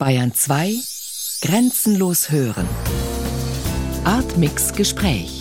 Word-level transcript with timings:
Bayern 0.00 0.32
2 0.32 0.76
Grenzenlos 1.42 2.30
hören. 2.30 2.66
Artmix 4.04 4.72
Gespräch. 4.72 5.38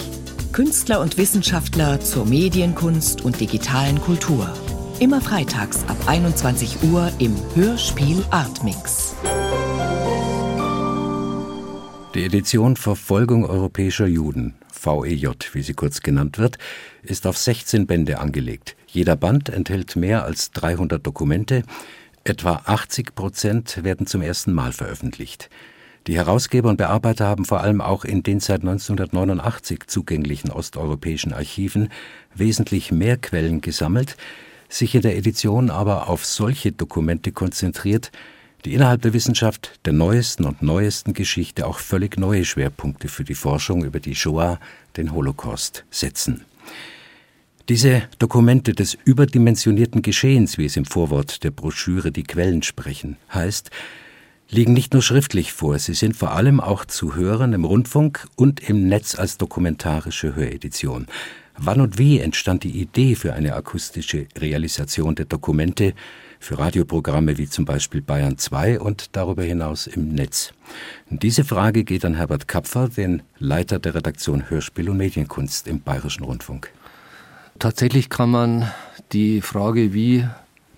Künstler 0.52 1.00
und 1.00 1.18
Wissenschaftler 1.18 2.02
zur 2.02 2.26
Medienkunst 2.26 3.22
und 3.22 3.40
digitalen 3.40 4.02
Kultur. 4.02 4.54
Immer 5.00 5.22
freitags 5.22 5.86
ab 5.88 5.96
21 6.08 6.84
Uhr 6.84 7.10
im 7.20 7.38
Hörspiel 7.56 8.22
Artmix. 8.32 9.16
Die 12.14 12.26
Edition 12.26 12.76
Verfolgung 12.76 13.46
europäischer 13.46 14.08
Juden, 14.08 14.56
VEJ, 14.74 15.54
wie 15.54 15.62
sie 15.62 15.74
kurz 15.74 16.02
genannt 16.02 16.38
wird, 16.38 16.58
ist 17.02 17.26
auf 17.28 17.38
16 17.38 17.88
Bände 17.88 18.20
angelegt. 18.20 18.76
Jeder 18.88 19.16
Band 19.16 19.48
enthält 19.48 19.96
mehr 19.96 20.26
als 20.26 20.52
300 20.52 21.06
Dokumente, 21.06 21.64
Etwa 22.24 22.62
80 22.66 23.16
Prozent 23.16 23.84
werden 23.84 24.06
zum 24.06 24.22
ersten 24.22 24.54
Mal 24.54 24.74
veröffentlicht. 24.74 25.50
Die 26.08 26.16
Herausgeber 26.16 26.70
und 26.70 26.78
Bearbeiter 26.78 27.28
haben 27.28 27.46
vor 27.46 27.62
allem 27.62 27.82
auch 27.82 28.04
in 28.04 28.24
den 28.24 28.40
seit 28.40 28.62
1989 28.62 29.88
zugänglichen 29.88 30.52
osteuropäischen 30.52 31.34
Archiven 31.34 31.90
wesentlich 32.34 32.92
mehr 32.92 33.18
Quellen 33.18 33.62
gesammelt, 33.62 34.18
sich 34.68 34.96
in 34.96 35.02
der 35.02 35.18
Edition 35.18 35.70
aber 35.70 36.10
auf 36.10 36.26
solche 36.26 36.72
Dokumente 36.72 37.32
konzentriert, 37.32 38.12
die 38.66 38.74
innerhalb 38.74 39.02
der 39.02 39.14
Wissenschaft 39.14 39.80
der 39.86 39.94
neuesten 39.94 40.46
und 40.46 40.62
neuesten 40.62 41.14
Geschichte 41.14 41.66
auch 41.66 41.80
völlig 41.80 42.18
neue 42.18 42.44
Schwerpunkte 42.44 43.08
für 43.08 43.24
die 43.24 43.36
Forschung 43.36 43.84
über 43.86 44.00
die 44.00 44.16
Shoah, 44.16 44.60
den 44.98 45.14
Holocaust, 45.14 45.86
setzen. 45.90 46.44
Diese 47.70 48.02
Dokumente 48.18 48.74
des 48.74 48.98
überdimensionierten 49.06 50.02
Geschehens, 50.02 50.58
wie 50.58 50.66
es 50.66 50.76
im 50.76 50.86
Vorwort 50.86 51.44
der 51.44 51.52
Broschüre 51.52 52.12
Die 52.12 52.24
Quellen 52.24 52.64
sprechen, 52.64 53.18
heißt, 53.32 53.70
liegen 54.50 54.74
nicht 54.74 54.94
nur 54.94 55.04
schriftlich 55.04 55.54
vor, 55.54 55.78
sie 55.78 55.94
sind 55.94 56.16
vor 56.16 56.32
allem 56.32 56.62
auch 56.62 56.84
zu 56.84 57.16
hören 57.16 57.54
im 57.54 57.66
Rundfunk 57.66 58.28
und 58.36 58.68
im 58.68 58.88
Netz 58.88 59.14
als 59.14 59.38
dokumentarische 59.38 60.36
Höredition. 60.36 61.06
Wann 61.60 61.80
und 61.80 62.00
wie 62.00 62.18
entstand 62.18 62.64
die 62.64 62.82
Idee 62.82 63.14
für 63.14 63.34
eine 63.34 63.54
akustische 63.54 64.26
Realisation 64.36 65.14
der 65.14 65.26
Dokumente, 65.26 65.94
für 66.40 66.58
Radioprogramme 66.58 67.38
wie 67.38 67.50
zum 67.50 67.66
Beispiel 67.66 68.02
Bayern 68.02 68.40
2 68.40 68.80
und 68.80 69.16
darüber 69.16 69.44
hinaus 69.44 69.86
im 69.86 70.16
Netz? 70.16 70.54
Diese 71.12 71.44
Frage 71.44 71.84
geht 71.84 72.04
an 72.04 72.16
Herbert 72.16 72.48
Kapfer, 72.48 72.90
den 72.90 73.22
Leiter 73.38 73.78
der 73.78 73.94
Redaktion 73.94 74.50
Hörspiel 74.50 74.90
und 74.90 74.98
Medienkunst 74.98 75.68
im 75.68 75.82
Bayerischen 75.82 76.24
Rundfunk. 76.24 76.72
Tatsächlich 77.60 78.10
kann 78.10 78.32
man 78.32 78.72
die 79.12 79.42
Frage, 79.42 79.94
wie 79.94 80.26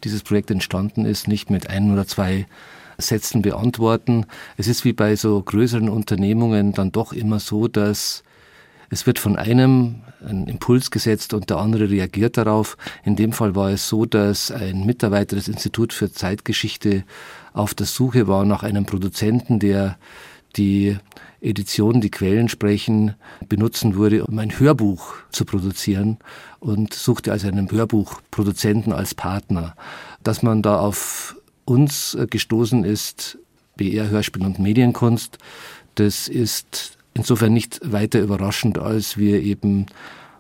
dieses 0.04 0.24
Projekt 0.24 0.50
entstanden 0.50 1.06
ist, 1.06 1.28
nicht 1.28 1.52
mit 1.52 1.70
ein 1.70 1.94
oder 1.94 2.08
zwei 2.08 2.48
Sätzen 2.98 3.44
beantworten. 3.44 4.26
Es 4.58 4.68
ist 4.68 4.84
wie 4.84 4.94
bei 4.94 5.16
so 5.16 5.42
größeren 5.42 5.90
Unternehmungen 5.90 6.74
dann 6.74 6.92
doch 6.92 7.14
immer 7.14 7.40
so, 7.40 7.68
dass 7.68 8.24
es 8.90 9.06
wird 9.06 9.20
von 9.20 9.38
einem 9.38 10.02
ein 10.28 10.48
Impuls 10.48 10.90
gesetzt 10.90 11.36
und 11.36 11.52
der 11.52 11.58
andere 11.58 11.90
reagiert 11.90 12.38
darauf. 12.38 12.78
In 13.04 13.16
dem 13.16 13.32
Fall 13.32 13.56
war 13.56 13.70
es 13.70 13.88
so, 13.88 14.06
dass 14.06 14.52
ein 14.52 14.84
Mitarbeiter 14.86 15.36
des 15.36 15.48
Instituts 15.48 15.96
für 15.96 16.12
Zeitgeschichte 16.12 17.04
auf 17.54 17.76
der 17.76 17.86
Suche 17.86 18.28
war 18.28 18.44
nach 18.44 18.64
einem 18.64 18.86
Produzenten, 18.88 19.60
der 19.60 19.98
die 20.56 20.98
Edition, 21.42 22.02
die 22.02 22.12
Quellen 22.12 22.50
sprechen, 22.50 23.16
benutzen 23.50 23.96
würde, 23.96 24.26
um 24.26 24.38
ein 24.38 24.60
Hörbuch 24.60 25.16
zu 25.32 25.44
produzieren 25.44 26.18
und 26.60 26.94
suchte 26.94 27.32
also 27.32 27.48
einen 27.48 27.70
Hörbuchproduzenten 27.70 28.94
als 28.94 29.16
Partner. 29.16 29.76
Dass 30.24 30.44
man 30.44 30.62
da 30.62 30.80
auf 30.80 31.36
uns 31.66 32.18
gestoßen 32.30 32.84
ist, 32.84 33.40
BR 33.76 34.10
Hörspiel 34.10 34.46
und 34.46 34.60
Medienkunst, 34.60 35.40
das 35.96 36.28
ist 36.28 36.98
insofern 37.14 37.54
nicht 37.54 37.80
weiter 37.92 38.20
überraschend, 38.20 38.78
als 38.78 39.18
wir 39.18 39.42
eben 39.42 39.88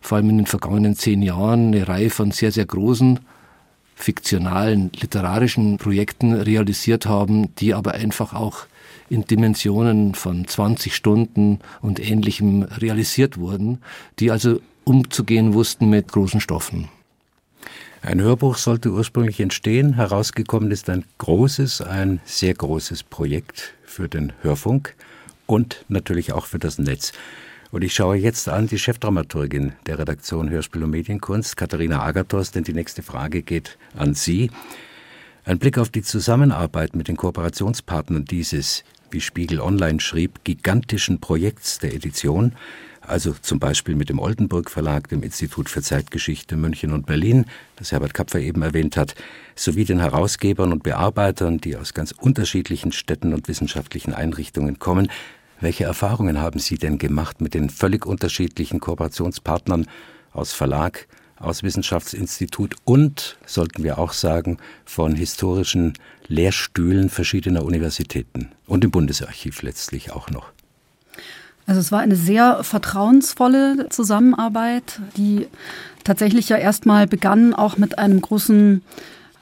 vor 0.02 0.17
allem 0.17 0.30
in 0.30 0.38
den 0.38 0.45
vergangenen 0.45 0.95
zehn 0.95 1.21
Jahren 1.21 1.67
eine 1.67 1.87
Reihe 1.87 2.09
von 2.09 2.31
sehr, 2.31 2.52
sehr 2.52 2.65
großen 2.65 3.20
fiktionalen, 3.95 4.92
literarischen 4.99 5.77
Projekten 5.77 6.33
realisiert 6.33 7.05
haben, 7.05 7.53
die 7.55 7.73
aber 7.73 7.93
einfach 7.93 8.33
auch 8.33 8.65
in 9.11 9.26
Dimensionen 9.26 10.16
von 10.16 10.48
20 10.48 10.95
Stunden 10.95 11.60
und 11.82 11.99
ähnlichem 11.99 12.64
realisiert 12.64 13.38
wurden, 13.38 13.80
die 14.20 14.32
also 14.32 14.61
umzugehen 14.86 15.54
wussten 15.54 15.89
mit 15.89 16.11
großen 16.14 16.39
Stoffen. 16.39 16.88
Ein 18.02 18.21
Hörbuch 18.21 18.55
sollte 18.55 18.89
ursprünglich 18.89 19.42
entstehen. 19.42 19.95
Herausgekommen 19.95 20.71
ist 20.71 20.89
ein 20.89 21.04
großes, 21.17 21.82
ein 21.82 22.21
sehr 22.23 22.54
großes 22.54 23.04
Projekt 23.04 23.73
für 23.83 24.08
den 24.08 24.32
Hörfunk 24.42 24.95
und 25.45 25.83
natürlich 25.89 26.32
auch 26.32 26.45
für 26.45 26.58
das 26.58 26.80
Netz. 26.80 27.11
Und 27.70 27.83
ich 27.83 27.94
schaue 27.94 28.16
jetzt 28.16 28.48
an 28.48 28.67
die 28.67 28.80
Chefdramaturgin 28.80 29.73
der 29.88 30.00
Redaktion 30.00 30.50
Hörspiel 30.50 30.83
und 30.83 30.89
Medienkunst, 30.92 31.58
Katharina 31.58 32.02
Agathos, 32.02 32.52
denn 32.52 32.64
die 32.64 32.73
nächste 32.73 33.04
Frage 33.04 33.44
geht 33.44 33.77
an 33.95 34.14
Sie. 34.14 34.50
Ein 35.44 35.60
Blick 35.60 35.77
auf 35.77 35.89
die 35.89 36.02
Zusammenarbeit 36.02 36.95
mit 36.95 37.08
den 37.08 37.17
Kooperationspartnern 37.17 38.26
dieses 38.26 38.83
wie 39.14 39.22
Spiegel 39.22 39.60
Online 39.60 39.99
schrieb, 39.99 40.44
gigantischen 40.44 41.20
Projekts 41.20 41.80
der 41.80 41.94
Edition, 41.94 42.54
also 43.02 43.33
zum 43.42 43.60
Beispiel 43.60 43.95
mit 43.95 44.10
dem 44.10 44.20
Oldenburg 44.20 44.70
Verlag, 44.70 45.10
dem 45.10 45.23
Institut 45.23 45.70
für 45.70 45.82
Zeitgeschichte 45.82 46.55
München 46.55 46.94
und 46.94 47.05
Berlin, 47.05 47.45
das 47.76 47.92
Herbert 47.92 48.14
Kapfer 48.14 48.39
eben 48.39 48.61
erwähnt 48.61 48.95
hat, 48.95 49.16
sowie 49.55 49.86
den 49.86 50.00
Herausgebern 50.00 50.71
und 50.71 50.83
Bearbeitern, 50.83 51.58
die 51.58 51.76
aus 51.76 51.94
ganz 51.94 52.11
unterschiedlichen 52.11 52.92
Städten 52.92 53.33
und 53.33 53.48
wissenschaftlichen 53.48 54.14
Einrichtungen 54.14 54.80
kommen. 54.80 55.10
Welche 55.60 55.83
Erfahrungen 55.83 56.39
haben 56.39 56.60
Sie 56.60 56.77
denn 56.77 56.98
gemacht 56.98 57.42
mit 57.42 57.54
den 57.54 57.70
völlig 57.70 58.05
unterschiedlichen 58.05 58.80
Kooperationspartnern 58.80 59.88
aus 60.32 60.54
Verlag, 60.54 61.08
aus 61.42 61.64
Wissenschaftsinstitut 61.64 62.76
und, 62.83 63.38
sollten 63.45 63.83
wir 63.83 63.98
auch 63.98 64.14
sagen, 64.14 64.58
von 64.86 65.16
historischen 65.16 65.94
Lehrstühlen 66.31 67.09
verschiedener 67.09 67.64
Universitäten 67.64 68.49
und 68.65 68.83
im 68.86 68.92
Bundesarchiv 68.92 69.61
letztlich 69.61 70.11
auch 70.11 70.30
noch. 70.30 70.47
Also 71.67 71.80
es 71.80 71.92
war 71.92 71.99
eine 71.99 72.15
sehr 72.15 72.64
vertrauensvolle 72.64 73.87
Zusammenarbeit, 73.89 74.99
die 75.17 75.47
tatsächlich 76.03 76.49
ja 76.49 76.58
erstmal 76.58 77.05
begann 77.05 77.53
auch 77.53 77.77
mit 77.77 77.99
einem 77.99 78.21
großen 78.21 78.81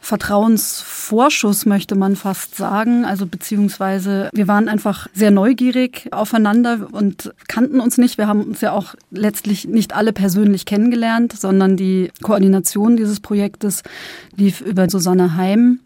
Vertrauensvorschuss, 0.01 1.66
möchte 1.66 1.95
man 1.95 2.16
fast 2.16 2.55
sagen. 2.55 3.05
Also 3.05 3.25
beziehungsweise 3.25 4.29
wir 4.33 4.47
waren 4.47 4.67
einfach 4.67 5.07
sehr 5.13 5.29
neugierig 5.29 6.07
aufeinander 6.11 6.88
und 6.91 7.33
kannten 7.47 7.79
uns 7.79 7.97
nicht. 7.97 8.17
Wir 8.17 8.28
haben 8.28 8.44
uns 8.44 8.61
ja 8.61 8.72
auch 8.72 8.95
letztlich 9.11 9.67
nicht 9.67 9.94
alle 9.94 10.13
persönlich 10.13 10.66
kennengelernt, 10.66 11.33
sondern 11.33 11.78
die 11.78 12.11
Koordination 12.23 12.97
dieses 12.97 13.19
Projektes 13.19 13.83
lief 14.35 14.61
über 14.61 14.89
Susanne 14.89 15.35
Heim. 15.35 15.79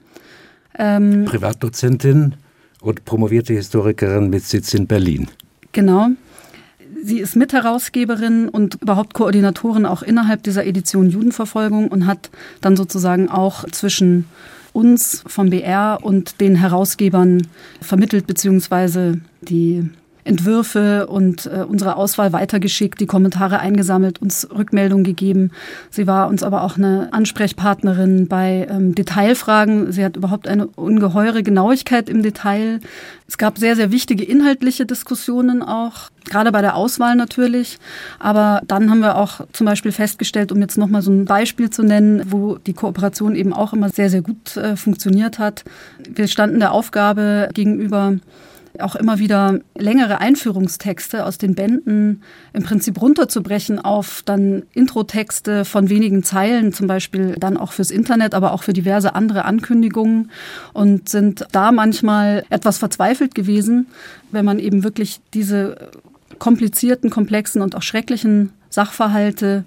Ähm, 0.77 1.25
Privatdozentin 1.25 2.35
und 2.81 3.05
promovierte 3.05 3.53
Historikerin 3.53 4.29
mit 4.29 4.43
Sitz 4.43 4.73
in 4.73 4.87
Berlin. 4.87 5.27
Genau. 5.71 6.09
Sie 7.03 7.19
ist 7.19 7.35
Mitherausgeberin 7.35 8.47
und 8.47 8.75
überhaupt 8.81 9.13
Koordinatorin 9.13 9.85
auch 9.85 10.03
innerhalb 10.03 10.43
dieser 10.43 10.65
Edition 10.65 11.09
Judenverfolgung 11.09 11.89
und 11.89 12.07
hat 12.07 12.29
dann 12.61 12.77
sozusagen 12.77 13.29
auch 13.29 13.65
zwischen 13.71 14.25
uns 14.71 15.23
vom 15.27 15.49
BR 15.49 15.99
und 16.01 16.39
den 16.41 16.55
Herausgebern 16.55 17.47
vermittelt, 17.81 18.25
beziehungsweise 18.25 19.19
die 19.41 19.89
Entwürfe 20.23 21.07
und 21.07 21.45
äh, 21.45 21.65
unsere 21.67 21.95
Auswahl 21.95 22.33
weitergeschickt, 22.33 22.99
die 22.99 23.05
Kommentare 23.05 23.59
eingesammelt, 23.59 24.21
uns 24.21 24.47
Rückmeldungen 24.49 25.03
gegeben. 25.03 25.51
Sie 25.89 26.07
war 26.07 26.27
uns 26.27 26.43
aber 26.43 26.63
auch 26.63 26.77
eine 26.77 27.09
Ansprechpartnerin 27.11 28.27
bei 28.27 28.67
ähm, 28.69 28.95
Detailfragen. 28.95 29.91
Sie 29.91 30.03
hat 30.03 30.15
überhaupt 30.17 30.47
eine 30.47 30.67
ungeheure 30.67 31.43
Genauigkeit 31.43 32.09
im 32.09 32.23
Detail. 32.23 32.79
Es 33.27 33.37
gab 33.37 33.57
sehr, 33.57 33.75
sehr 33.75 33.91
wichtige 33.91 34.23
inhaltliche 34.23 34.85
Diskussionen 34.85 35.61
auch, 35.63 36.09
gerade 36.29 36.51
bei 36.51 36.61
der 36.61 36.75
Auswahl 36.75 37.15
natürlich. 37.15 37.79
Aber 38.19 38.61
dann 38.67 38.89
haben 38.89 38.99
wir 38.99 39.17
auch 39.17 39.41
zum 39.53 39.65
Beispiel 39.65 39.91
festgestellt, 39.91 40.51
um 40.51 40.61
jetzt 40.61 40.77
nochmal 40.77 41.01
so 41.01 41.11
ein 41.11 41.25
Beispiel 41.25 41.69
zu 41.69 41.83
nennen, 41.83 42.23
wo 42.27 42.55
die 42.55 42.73
Kooperation 42.73 43.35
eben 43.35 43.53
auch 43.53 43.73
immer 43.73 43.89
sehr, 43.89 44.09
sehr 44.09 44.21
gut 44.21 44.55
äh, 44.57 44.75
funktioniert 44.75 45.39
hat. 45.39 45.63
Wir 46.07 46.27
standen 46.27 46.59
der 46.59 46.71
Aufgabe 46.71 47.49
gegenüber, 47.53 48.15
auch 48.79 48.95
immer 48.95 49.19
wieder 49.19 49.59
längere 49.77 50.19
Einführungstexte 50.19 51.25
aus 51.25 51.37
den 51.37 51.53
Bänden 51.55 52.23
im 52.53 52.63
Prinzip 52.63 53.01
runterzubrechen 53.01 53.79
auf 53.79 54.23
dann 54.25 54.63
Introtexte 54.73 55.63
von 55.63 55.89
wenigen 55.89 56.23
Zeilen, 56.23 56.73
zum 56.73 56.87
Beispiel 56.87 57.35
dann 57.39 57.57
auch 57.57 57.71
fürs 57.71 57.91
Internet, 57.91 58.33
aber 58.33 58.51
auch 58.51 58.63
für 58.63 58.73
diverse 58.73 59.15
andere 59.15 59.45
Ankündigungen 59.45 60.31
und 60.73 61.09
sind 61.09 61.45
da 61.51 61.71
manchmal 61.71 62.43
etwas 62.49 62.77
verzweifelt 62.77 63.35
gewesen, 63.35 63.87
wenn 64.31 64.45
man 64.45 64.59
eben 64.59 64.83
wirklich 64.83 65.19
diese 65.33 65.89
komplizierten, 66.39 67.09
komplexen 67.09 67.61
und 67.61 67.75
auch 67.75 67.83
schrecklichen 67.83 68.51
Sachverhalte 68.69 69.65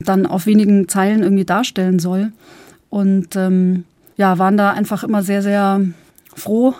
dann 0.00 0.26
auf 0.26 0.46
wenigen 0.46 0.88
Zeilen 0.88 1.22
irgendwie 1.22 1.44
darstellen 1.44 1.98
soll. 1.98 2.32
Und 2.88 3.36
ähm, 3.36 3.84
ja, 4.16 4.38
waren 4.38 4.56
da 4.56 4.70
einfach 4.70 5.04
immer 5.04 5.22
sehr, 5.22 5.42
sehr 5.42 5.82
froh, 6.34 6.74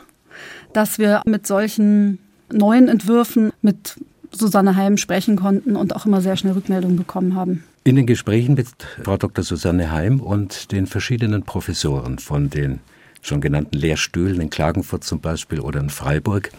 dass 0.73 0.99
wir 0.99 1.23
mit 1.25 1.47
solchen 1.47 2.19
neuen 2.53 2.88
Entwürfen 2.88 3.53
mit 3.62 3.97
Susanne 4.31 4.76
Heim 4.76 4.97
sprechen 4.97 5.37
konnten 5.37 5.76
und 5.76 5.94
auch 5.97 6.06
immer 6.06 6.20
sehr 6.20 6.37
schnell 6.37 6.53
Rückmeldungen 6.53 6.97
bekommen 6.97 7.35
haben. 7.35 7.65
In 7.85 7.97
den 7.97 8.06
Gesprächen 8.06 8.55
mit 8.55 8.69
Frau 9.03 9.17
Dr. 9.17 9.43
Susanne 9.43 9.91
Heim 9.91 10.20
und 10.20 10.73
den 10.73 10.87
verschiedenen 10.87 11.44
Professoren 11.44 12.19
von 12.19 12.50
den 12.50 12.81
schon 13.23 13.41
genannten 13.41 13.76
Lehrstühlen 13.76 14.41
in 14.41 14.50
Klagenfurt 14.50 15.05
zum 15.05 15.20
Beispiel 15.20 15.61
oder 15.61 15.81
in 15.81 15.91
Freiburg, 15.91 16.50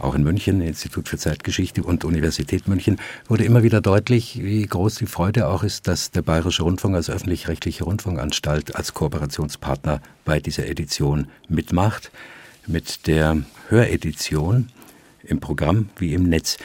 auch 0.00 0.14
in 0.14 0.22
München, 0.22 0.60
Institut 0.60 1.08
für 1.08 1.18
Zeitgeschichte 1.18 1.82
und 1.82 2.04
Universität 2.04 2.68
München, 2.68 2.98
wurde 3.26 3.44
immer 3.44 3.62
wieder 3.62 3.80
deutlich, 3.80 4.40
wie 4.42 4.64
groß 4.64 4.96
die 4.96 5.06
Freude 5.06 5.48
auch 5.48 5.64
ist, 5.64 5.88
dass 5.88 6.10
der 6.10 6.22
Bayerische 6.22 6.62
Rundfunk 6.62 6.94
als 6.94 7.10
öffentlich-rechtliche 7.10 7.84
Rundfunkanstalt 7.84 8.76
als 8.76 8.94
Kooperationspartner 8.94 10.00
bei 10.24 10.40
dieser 10.40 10.66
Edition 10.66 11.28
mitmacht, 11.48 12.12
mit 12.68 13.06
der 13.06 13.38
Höredition 13.68 14.68
im 15.22 15.40
Programm 15.40 15.88
wie 15.98 16.14
im 16.14 16.24
Netz. 16.24 16.58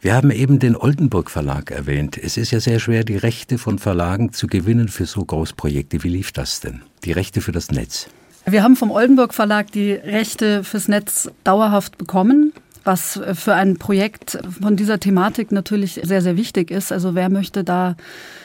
Wir 0.00 0.14
haben 0.14 0.30
eben 0.32 0.58
den 0.58 0.74
Oldenburg 0.74 1.30
Verlag 1.30 1.70
erwähnt. 1.70 2.18
Es 2.18 2.36
ist 2.36 2.50
ja 2.50 2.58
sehr 2.58 2.80
schwer, 2.80 3.04
die 3.04 3.16
Rechte 3.16 3.56
von 3.58 3.78
Verlagen 3.78 4.32
zu 4.32 4.48
gewinnen 4.48 4.88
für 4.88 5.06
so 5.06 5.24
Großprojekte. 5.24 6.02
Wie 6.02 6.08
lief 6.08 6.32
das 6.32 6.60
denn? 6.60 6.82
Die 7.04 7.12
Rechte 7.12 7.40
für 7.40 7.52
das 7.52 7.70
Netz? 7.70 8.08
Wir 8.44 8.64
haben 8.64 8.74
vom 8.74 8.90
Oldenburg 8.90 9.32
Verlag 9.32 9.70
die 9.70 9.92
Rechte 9.92 10.64
fürs 10.64 10.88
Netz 10.88 11.30
dauerhaft 11.44 11.98
bekommen 11.98 12.52
was 12.84 13.20
für 13.34 13.54
ein 13.54 13.76
Projekt 13.76 14.38
von 14.60 14.76
dieser 14.76 15.00
Thematik 15.00 15.52
natürlich 15.52 16.00
sehr, 16.02 16.22
sehr 16.22 16.36
wichtig 16.36 16.70
ist. 16.70 16.92
Also 16.92 17.14
wer 17.14 17.28
möchte 17.28 17.64
da 17.64 17.96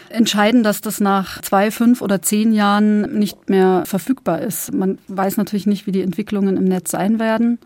entscheiden, 0.09 0.63
dass 0.63 0.81
das 0.81 0.99
nach 0.99 1.41
zwei, 1.41 1.71
fünf 1.71 2.01
oder 2.01 2.21
zehn 2.21 2.53
Jahren 2.53 3.17
nicht 3.17 3.49
mehr 3.49 3.83
verfügbar 3.85 4.41
ist? 4.41 4.73
Man 4.73 4.97
weiß 5.07 5.37
natürlich 5.37 5.67
nicht, 5.67 5.87
wie 5.87 5.91
die 5.91 6.01
Entwicklungen 6.01 6.57
im 6.57 6.65
Netz 6.65 6.91
sein 6.91 7.19
werden. 7.19 7.59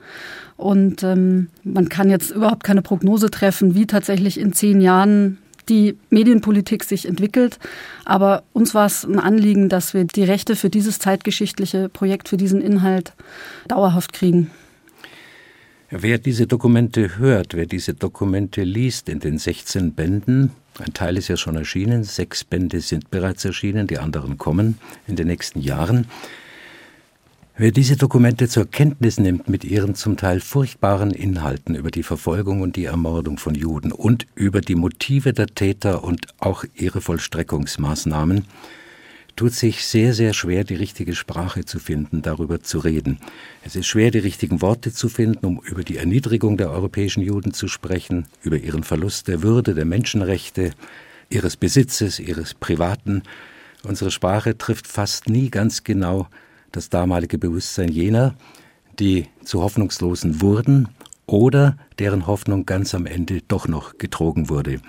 Und 0.57 1.03
ähm, 1.03 1.47
man 1.63 1.89
kann 1.89 2.09
jetzt 2.09 2.31
überhaupt 2.31 2.63
keine 2.63 2.81
Prognose 2.81 3.31
treffen, 3.31 3.75
wie 3.75 3.88
tatsächlich 3.88 4.39
in 4.39 4.53
zehn 4.53 4.81
Jahren 4.81 5.38
die 5.69 5.97
Medienpolitik 6.09 6.83
sich 6.83 7.07
entwickelt. 7.07 7.59
Aber 8.06 8.44
uns 8.53 8.73
war 8.73 8.85
es 8.85 9.03
ein 9.03 9.19
Anliegen, 9.19 9.69
dass 9.69 9.94
wir 9.94 10.06
die 10.06 10.23
Rechte 10.23 10.56
für 10.56 10.69
dieses 10.69 11.00
zeitgeschichtliche 11.00 11.89
Projekt, 11.89 12.29
für 12.29 12.38
diesen 12.38 12.62
Inhalt 12.62 13.13
dauerhaft 13.68 14.13
kriegen. 14.13 14.51
Wer 15.94 16.20
diese 16.20 16.48
Dokumente 16.48 17.18
hört, 17.18 17.54
wer 17.54 17.66
diese 17.66 17.94
Dokumente 17.94 18.64
liest 18.64 19.10
in 19.10 19.20
den 19.20 19.38
16 19.38 19.92
Bänden, 19.92 20.52
ein 20.80 20.94
Teil 20.94 21.18
ist 21.18 21.28
ja 21.28 21.36
schon 21.36 21.58
erschienen, 21.58 22.06
sechs 22.06 22.46
Bände 22.46 22.80
sind 22.80 23.12
bereits 23.12 23.44
erschienen, 23.44 23.88
die 23.88 23.98
anderen 23.98 24.38
kommen 24.38 24.78
in 25.06 25.18
den 25.18 25.28
nächsten 25.28 25.60
Jahren. 25.60 26.08
Wer 27.58 27.72
diese 27.72 27.98
Dokumente 27.98 28.48
zur 28.48 28.72
Kenntnis 28.72 29.20
nimmt 29.20 29.50
mit 29.50 29.66
ihren 29.66 29.94
zum 29.94 30.16
Teil 30.16 30.40
furchtbaren 30.40 31.12
Inhalten 31.12 31.76
über 31.76 31.92
die 31.92 32.04
Verfolgung 32.04 32.62
und 32.62 32.78
die 32.78 32.86
Ermordung 32.86 33.38
von 33.38 33.54
Juden 33.54 33.92
und 33.92 34.28
über 34.34 34.62
die 34.62 34.76
Motive 34.76 35.34
der 35.34 35.48
Täter 35.48 36.06
und 36.06 36.28
auch 36.40 36.64
ihre 36.74 37.02
Vollstreckungsmaßnahmen, 37.02 38.46
tut 39.36 39.54
sich 39.54 39.86
sehr, 39.86 40.13
sehr 40.13 40.33
schwer, 40.33 40.63
die 40.63 40.75
richtige 40.75 41.16
Sprache 41.16 41.66
zu 41.66 41.80
finden, 41.80 42.22
darüber 42.22 42.62
zu 42.62 42.80
reden. 42.80 43.19
Es 43.63 43.75
ist 43.75 43.88
schwer, 43.88 44.12
die 44.12 44.19
richtigen 44.19 44.62
Worte 44.62 44.92
zu 44.94 45.10
finden, 45.10 45.45
um 45.45 45.62
über 45.63 45.83
die 45.83 45.98
Erniedrigung 45.98 46.57
der 46.57 46.72
europäischen 46.72 47.22
Juden 47.22 47.54
zu 47.54 47.68
sprechen, 47.68 48.28
über 48.42 48.57
ihren 48.57 48.83
Verlust 48.83 49.28
der 49.28 49.42
Würde, 49.42 49.74
der 49.74 49.86
Menschenrechte, 49.86 50.72
ihres 51.30 51.57
Besitzes, 51.57 52.19
ihres 52.19 52.54
Privaten. 52.54 53.24
Unsere 53.83 54.12
Sprache 54.12 54.57
trifft 54.57 54.88
fast 54.88 55.30
nie 55.30 55.50
ganz 55.50 55.83
genau 55.83 56.28
das 56.72 56.89
damalige 56.89 57.38
Bewusstsein 57.38 57.89
jener, 57.89 58.36
die 59.00 59.28
zu 59.44 59.62
Hoffnungslosen 59.62 60.42
wurden 60.42 60.89
oder 61.25 61.78
deren 62.00 62.28
Hoffnung 62.28 62.66
ganz 62.66 62.94
am 62.94 63.06
Ende 63.06 63.42
doch 63.48 63.68
noch 63.68 63.98
getrogen 63.98 64.50
wurde. 64.50 64.81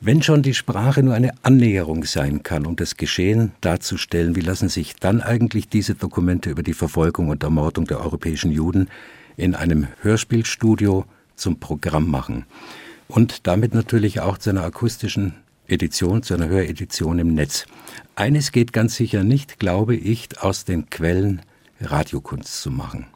Wenn 0.00 0.22
schon 0.22 0.42
die 0.42 0.54
Sprache 0.54 1.02
nur 1.02 1.14
eine 1.14 1.32
Annäherung 1.42 2.04
sein 2.04 2.44
kann, 2.44 2.66
um 2.66 2.76
das 2.76 2.96
Geschehen 2.96 3.50
darzustellen, 3.60 4.36
wie 4.36 4.40
lassen 4.40 4.68
sich 4.68 4.94
dann 4.94 5.20
eigentlich 5.20 5.68
diese 5.68 5.96
Dokumente 5.96 6.50
über 6.50 6.62
die 6.62 6.72
Verfolgung 6.74 7.30
und 7.30 7.42
Ermordung 7.42 7.84
der 7.84 8.00
europäischen 8.00 8.52
Juden 8.52 8.88
in 9.36 9.56
einem 9.56 9.88
Hörspielstudio 10.02 11.04
zum 11.34 11.58
Programm 11.58 12.08
machen 12.08 12.46
und 13.08 13.48
damit 13.48 13.74
natürlich 13.74 14.20
auch 14.20 14.38
zu 14.38 14.50
einer 14.50 14.62
akustischen 14.62 15.34
Edition, 15.66 16.22
zu 16.22 16.34
einer 16.34 16.46
Höredition 16.46 17.18
im 17.18 17.34
Netz. 17.34 17.66
Eines 18.14 18.52
geht 18.52 18.72
ganz 18.72 18.94
sicher 18.94 19.24
nicht, 19.24 19.58
glaube 19.58 19.96
ich, 19.96 20.28
aus 20.40 20.64
den 20.64 20.90
Quellen 20.90 21.42
Radiokunst 21.80 22.62
zu 22.62 22.70
machen. 22.70 23.06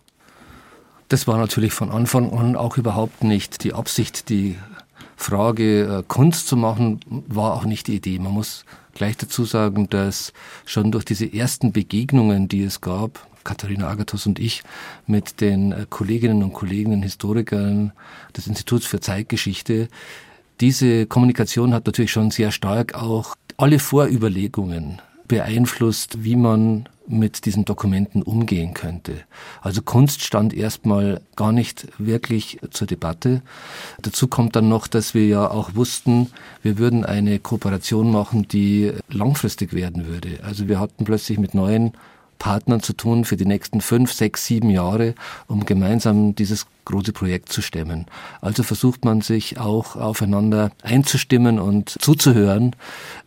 Das 1.09 1.29
war 1.29 1.39
natürlich 1.39 1.75
von 1.75 1.93
Anfang 1.93 2.37
an 2.37 2.57
auch 2.57 2.77
überhaupt 2.77 3.23
nicht 3.23 3.63
die 3.63 3.73
Absicht, 3.73 4.29
die 4.31 4.57
Frage 5.23 5.99
äh, 5.99 6.03
Kunst 6.07 6.49
zu 6.49 6.57
machen, 6.57 7.01
war 7.07 7.55
auch 7.55 7.65
nicht 7.65 7.87
die 7.87 7.97
Idee. 7.97 8.19
Man 8.19 8.33
muss 8.33 8.65
gleich 8.95 9.17
dazu 9.17 9.45
sagen, 9.45 9.89
dass 9.89 10.33
schon 10.67 10.93
durch 10.93 11.05
diese 11.05 11.33
ersten 11.33 11.73
Begegnungen, 11.73 12.49
die 12.49 12.63
es 12.63 12.81
gab, 12.81 13.27
Katharina 13.45 13.89
Agathos 13.89 14.27
und 14.27 14.39
ich, 14.39 14.63
mit 15.07 15.41
den 15.41 15.73
äh, 15.73 15.87
Kolleginnen 15.89 16.43
und 16.43 16.53
Kollegen, 16.53 16.91
den 16.91 17.03
Historikern 17.03 17.93
des 18.37 18.47
Instituts 18.47 18.87
für 18.87 19.01
Zeitgeschichte, 19.01 19.89
diese 20.61 21.07
Kommunikation 21.07 21.75
hat 21.75 21.87
natürlich 21.87 22.13
schon 22.13 22.31
sehr 22.31 22.53
stark 22.53 22.95
auch 22.95 23.35
alle 23.57 23.79
Vorüberlegungen 23.79 25.01
beeinflusst, 25.27 26.25
wie 26.25 26.37
man 26.37 26.89
mit 27.07 27.47
diesen 27.47 27.65
Dokumenten 27.65 28.23
umgehen 28.23 28.75
könnte. 28.75 29.15
Also 29.61 29.83
Kunst 29.83 30.23
stand 30.23 30.55
erstmal 30.55 31.21
gar 31.37 31.53
nicht 31.53 31.89
wirklich 31.99 32.59
zur 32.71 32.87
Debatte. 32.87 33.43
Dazu 34.01 34.29
kommt 34.29 34.57
dann 34.57 34.69
noch, 34.69 34.87
dass 34.87 35.15
wir 35.15 35.27
ja 35.27 35.51
auch 35.51 35.75
wussten, 35.75 36.31
wir 36.63 36.79
würden 36.79 37.05
eine 37.05 37.39
Kooperation 37.39 38.11
machen, 38.11 38.49
die 38.49 38.93
langfristig 39.11 39.73
werden 39.73 40.07
würde. 40.07 40.41
Also 40.43 40.69
wir 40.69 40.81
hatten 40.81 41.05
plötzlich 41.05 41.39
mit 41.39 41.55
neuen 41.55 41.93
Partnern 42.43 42.83
zu 42.83 42.93
tun 42.93 43.25
für 43.25 43.37
die 43.37 43.47
nächsten 43.47 43.81
fünf, 43.81 44.13
sechs, 44.13 44.47
sieben 44.47 44.69
Jahre, 44.69 45.15
um 45.47 45.65
gemeinsam 45.65 46.35
dieses 46.35 46.67
große 46.87 47.13
Projekt 47.13 47.53
zu 47.53 47.63
stemmen. 47.63 48.07
Also 48.41 48.65
versucht 48.65 49.05
man 49.05 49.21
sich 49.21 49.61
auch 49.61 49.95
aufeinander 49.95 50.73
einzustimmen 50.83 51.61
und 51.61 51.91
zuzuhören. 51.91 52.75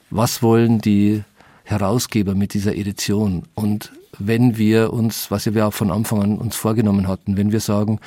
Was 0.10 0.44
wollen 0.44 0.80
die 0.82 1.24
Herausgeber 1.66 2.36
mit 2.36 2.54
dieser 2.54 2.76
Edition. 2.76 3.44
Und 3.56 3.92
wenn 4.18 4.58
wir 4.58 4.94
uns, 4.94 5.30
was 5.32 5.54
wir 5.54 5.68
auch 5.68 5.74
von 5.74 5.92
Anfang 5.92 6.22
an 6.22 6.38
uns 6.38 6.56
vorgenommen 6.56 7.08
hatten, 7.08 7.38
wenn 7.38 7.52
wir 7.52 7.60
sagen, 7.60 8.00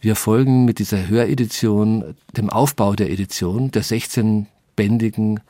wir 0.00 0.14
folgen 0.14 0.64
mit 0.64 0.78
dieser 0.78 1.08
Höredition 1.08 2.14
dem 2.36 2.50
Aufbau 2.50 2.94
der 2.94 3.10
Edition, 3.10 3.70
der 3.70 3.82
16-bändigen 3.82 5.40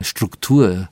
Struktur, 0.00 0.88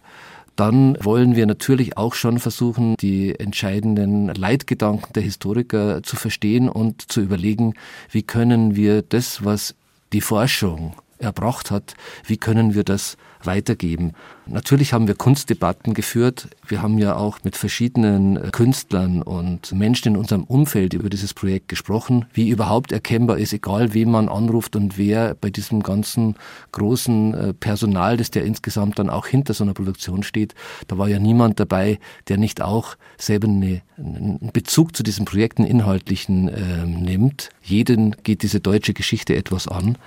dann 0.57 0.99
wollen 1.05 1.37
wir 1.37 1.47
natürlich 1.47 1.97
auch 1.97 2.15
schon 2.15 2.41
versuchen, 2.41 2.97
die 2.97 3.39
entscheidenden 3.39 4.35
Leitgedanken 4.35 5.13
der 5.13 5.23
Historiker 5.23 6.03
zu 6.03 6.17
verstehen 6.17 6.69
und 6.69 7.13
zu 7.13 7.21
überlegen, 7.21 7.75
wie 8.11 8.25
können 8.25 8.75
wir 8.75 9.03
das, 9.03 9.45
was 9.45 9.77
die 10.13 10.21
Forschung 10.21 10.95
erbracht 11.19 11.71
hat, 11.71 11.95
wie 12.25 12.37
können 12.37 12.75
wir 12.75 12.85
das 12.85 13.17
weitergeben. 13.45 14.13
Natürlich 14.47 14.93
haben 14.93 15.07
wir 15.07 15.15
Kunstdebatten 15.15 15.95
geführt. 15.95 16.49
Wir 16.67 16.83
haben 16.83 16.99
ja 16.99 17.17
auch 17.17 17.39
mit 17.45 17.57
verschiedenen 17.57 18.51
Künstlern 18.51 19.23
und 19.23 19.73
Menschen 19.73 20.15
in 20.15 20.17
unserem 20.17 20.45
Umfeld 20.45 20.95
über 20.95 21.11
dieses 21.11 21.35
Projekt 21.35 21.69
gesprochen, 21.69 22.27
wie 22.33 22.49
überhaupt 22.49 22.93
erkennbar 22.93 23.39
ist, 23.39 23.53
egal 23.53 23.95
wen 23.95 24.11
man 24.11 24.29
anruft 24.29 24.75
und 24.75 24.97
wer 24.97 25.35
bei 25.35 25.51
diesem 25.51 25.83
ganzen 25.83 26.37
großen 26.73 27.35
äh, 27.35 27.55
Personal, 27.55 28.17
das 28.17 28.31
der 28.31 28.45
insgesamt 28.45 28.99
dann 28.99 29.11
auch 29.11 29.27
hinter 29.27 29.55
so 29.55 29.65
einer 29.65 29.75
Produktion 29.75 30.23
steht. 30.23 30.55
Da 30.87 30.99
war 30.99 31.09
ja 31.09 31.19
niemand 31.19 31.61
dabei, 31.61 31.99
der 32.29 32.39
nicht 32.39 32.63
auch 32.63 32.97
selber 33.19 33.49
eine, 33.49 33.83
einen 33.97 34.51
Bezug 34.53 34.97
zu 34.97 35.03
diesen 35.03 35.27
Projekten 35.27 35.65
inhaltlichen 35.65 36.49
äh, 36.49 36.87
nimmt. 36.87 37.51
Jeden 37.63 38.17
geht 38.23 38.43
diese 38.43 38.61
deutsche 38.61 38.95
Geschichte 38.95 39.37
etwas 39.37 39.69
an. 39.69 39.99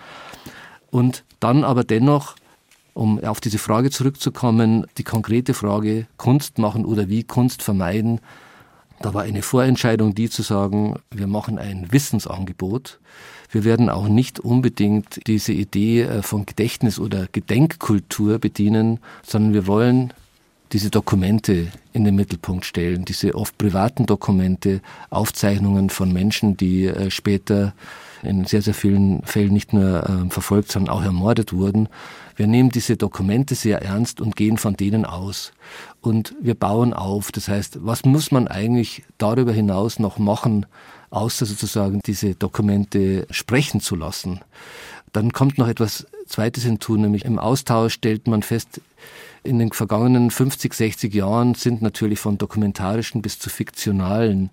Und 0.91 1.23
dann 1.39 1.63
aber 1.63 1.83
dennoch 1.83 2.35
um 2.93 3.23
auf 3.23 3.39
diese 3.39 3.57
Frage 3.57 3.89
zurückzukommen, 3.89 4.85
die 4.97 5.03
konkrete 5.03 5.53
Frage, 5.53 6.07
Kunst 6.17 6.57
machen 6.57 6.85
oder 6.85 7.09
wie 7.09 7.23
Kunst 7.23 7.63
vermeiden, 7.63 8.19
da 9.01 9.13
war 9.15 9.23
eine 9.23 9.41
Vorentscheidung, 9.41 10.13
die 10.13 10.29
zu 10.29 10.43
sagen, 10.43 10.99
wir 11.09 11.25
machen 11.25 11.57
ein 11.57 11.87
Wissensangebot. 11.91 12.99
Wir 13.49 13.63
werden 13.63 13.89
auch 13.89 14.07
nicht 14.07 14.39
unbedingt 14.39 15.25
diese 15.25 15.53
Idee 15.53 16.03
äh, 16.03 16.21
von 16.21 16.45
Gedächtnis 16.45 16.99
oder 16.99 17.27
Gedenkkultur 17.31 18.37
bedienen, 18.37 18.99
sondern 19.25 19.53
wir 19.53 19.65
wollen 19.65 20.13
diese 20.71 20.91
Dokumente 20.91 21.67
in 21.93 22.05
den 22.05 22.15
Mittelpunkt 22.15 22.65
stellen, 22.65 23.03
diese 23.03 23.33
oft 23.33 23.57
privaten 23.57 24.05
Dokumente, 24.05 24.81
Aufzeichnungen 25.09 25.89
von 25.89 26.13
Menschen, 26.13 26.55
die 26.55 26.85
äh, 26.85 27.09
später 27.09 27.73
in 28.23 28.45
sehr, 28.45 28.61
sehr 28.61 28.73
vielen 28.73 29.23
Fällen 29.23 29.53
nicht 29.53 29.73
nur 29.73 30.03
äh, 30.03 30.29
verfolgt, 30.29 30.71
sondern 30.71 30.93
auch 30.95 31.03
ermordet 31.03 31.53
wurden. 31.53 31.89
Wir 32.35 32.47
nehmen 32.47 32.69
diese 32.69 32.97
Dokumente 32.97 33.55
sehr 33.55 33.81
ernst 33.81 34.21
und 34.21 34.35
gehen 34.35 34.57
von 34.57 34.75
denen 34.75 35.05
aus. 35.05 35.51
Und 36.01 36.35
wir 36.41 36.55
bauen 36.55 36.93
auf. 36.93 37.31
Das 37.31 37.47
heißt, 37.47 37.79
was 37.81 38.05
muss 38.05 38.31
man 38.31 38.47
eigentlich 38.47 39.03
darüber 39.17 39.51
hinaus 39.51 39.99
noch 39.99 40.17
machen, 40.17 40.65
außer 41.09 41.45
sozusagen 41.45 42.01
diese 42.05 42.35
Dokumente 42.35 43.27
sprechen 43.31 43.81
zu 43.81 43.95
lassen? 43.95 44.39
Dann 45.13 45.33
kommt 45.33 45.57
noch 45.57 45.67
etwas 45.67 46.07
Zweites 46.25 46.63
hinzu, 46.63 46.95
nämlich 46.95 47.25
im 47.25 47.37
Austausch 47.37 47.93
stellt 47.93 48.27
man 48.27 48.43
fest, 48.43 48.81
in 49.43 49.59
den 49.59 49.71
vergangenen 49.71 50.29
50, 50.29 50.73
60 50.73 51.13
Jahren 51.13 51.55
sind 51.55 51.81
natürlich 51.81 52.19
von 52.19 52.37
dokumentarischen 52.37 53.21
bis 53.21 53.39
zu 53.39 53.49
fiktionalen 53.49 54.51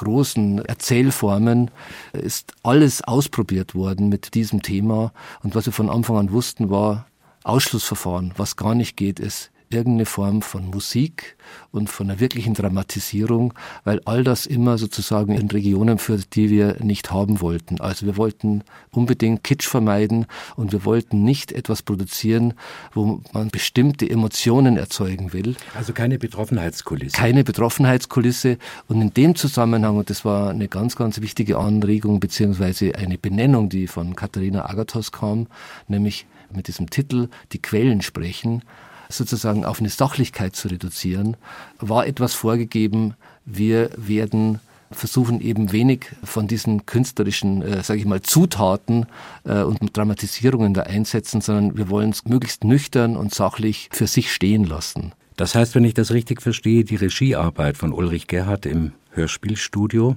großen 0.00 0.64
Erzählformen 0.64 1.70
ist 2.12 2.54
alles 2.62 3.02
ausprobiert 3.02 3.74
worden 3.74 4.08
mit 4.08 4.34
diesem 4.34 4.62
Thema. 4.62 5.12
Und 5.42 5.54
was 5.54 5.66
wir 5.66 5.72
von 5.72 5.90
Anfang 5.90 6.16
an 6.16 6.32
wussten, 6.32 6.70
war 6.70 7.06
Ausschlussverfahren. 7.44 8.32
Was 8.36 8.56
gar 8.56 8.74
nicht 8.74 8.96
geht, 8.96 9.20
ist 9.20 9.50
irgendeine 9.70 10.06
Form 10.06 10.42
von 10.42 10.68
Musik 10.68 11.36
und 11.70 11.88
von 11.88 12.10
einer 12.10 12.18
wirklichen 12.18 12.54
Dramatisierung, 12.54 13.54
weil 13.84 14.00
all 14.04 14.24
das 14.24 14.46
immer 14.46 14.78
sozusagen 14.78 15.32
in 15.32 15.48
Regionen 15.48 15.98
führt, 15.98 16.34
die 16.34 16.50
wir 16.50 16.76
nicht 16.80 17.12
haben 17.12 17.40
wollten. 17.40 17.80
Also 17.80 18.04
wir 18.04 18.16
wollten 18.16 18.64
unbedingt 18.90 19.44
Kitsch 19.44 19.68
vermeiden 19.68 20.26
und 20.56 20.72
wir 20.72 20.84
wollten 20.84 21.22
nicht 21.22 21.52
etwas 21.52 21.82
produzieren, 21.82 22.54
wo 22.92 23.20
man 23.32 23.50
bestimmte 23.50 24.10
Emotionen 24.10 24.76
erzeugen 24.76 25.32
will. 25.32 25.54
Also 25.76 25.92
keine 25.92 26.18
Betroffenheitskulisse. 26.18 27.16
Keine 27.16 27.44
Betroffenheitskulisse. 27.44 28.58
Und 28.88 29.00
in 29.00 29.14
dem 29.14 29.36
Zusammenhang, 29.36 29.96
und 29.96 30.10
das 30.10 30.24
war 30.24 30.50
eine 30.50 30.66
ganz, 30.66 30.96
ganz 30.96 31.20
wichtige 31.20 31.58
Anregung 31.58 32.18
beziehungsweise 32.18 32.96
eine 32.96 33.18
Benennung, 33.18 33.68
die 33.68 33.86
von 33.86 34.16
Katharina 34.16 34.68
Agathos 34.68 35.12
kam, 35.12 35.46
nämlich 35.86 36.26
mit 36.52 36.66
diesem 36.66 36.90
Titel 36.90 37.28
Die 37.52 37.62
Quellen 37.62 38.02
sprechen, 38.02 38.62
sozusagen 39.10 39.64
auf 39.64 39.80
eine 39.80 39.88
Sachlichkeit 39.88 40.56
zu 40.56 40.68
reduzieren, 40.68 41.36
war 41.78 42.06
etwas 42.06 42.34
vorgegeben. 42.34 43.14
Wir 43.44 43.90
werden 43.96 44.60
versuchen 44.92 45.40
eben 45.40 45.72
wenig 45.72 46.06
von 46.24 46.48
diesen 46.48 46.84
künstlerischen, 46.86 47.62
äh, 47.62 47.82
sage 47.82 48.00
ich 48.00 48.06
mal, 48.06 48.22
Zutaten 48.22 49.06
äh, 49.44 49.62
und 49.62 49.96
Dramatisierungen 49.96 50.74
da 50.74 50.82
einsetzen, 50.82 51.40
sondern 51.40 51.76
wir 51.76 51.88
wollen 51.90 52.10
es 52.10 52.24
möglichst 52.24 52.64
nüchtern 52.64 53.16
und 53.16 53.32
sachlich 53.32 53.88
für 53.92 54.06
sich 54.06 54.32
stehen 54.32 54.64
lassen. 54.64 55.12
Das 55.36 55.54
heißt, 55.54 55.74
wenn 55.74 55.84
ich 55.84 55.94
das 55.94 56.10
richtig 56.12 56.42
verstehe, 56.42 56.84
die 56.84 56.96
Regiearbeit 56.96 57.76
von 57.76 57.92
Ulrich 57.92 58.26
Gerhardt 58.26 58.66
im 58.66 58.92
Hörspielstudio 59.12 60.16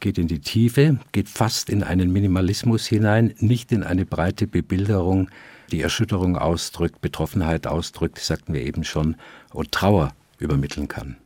geht 0.00 0.18
in 0.18 0.26
die 0.26 0.40
Tiefe, 0.40 0.98
geht 1.12 1.28
fast 1.28 1.70
in 1.70 1.82
einen 1.82 2.12
Minimalismus 2.12 2.86
hinein, 2.86 3.34
nicht 3.38 3.72
in 3.72 3.82
eine 3.82 4.04
breite 4.04 4.46
Bebilderung 4.46 5.30
die 5.72 5.80
Erschütterung 5.80 6.36
ausdrückt, 6.36 7.00
Betroffenheit 7.00 7.66
ausdrückt, 7.66 8.18
sagten 8.18 8.52
wir 8.52 8.62
eben 8.62 8.84
schon, 8.84 9.16
und 9.52 9.72
Trauer 9.72 10.12
übermitteln 10.38 10.88
kann. 10.88 11.16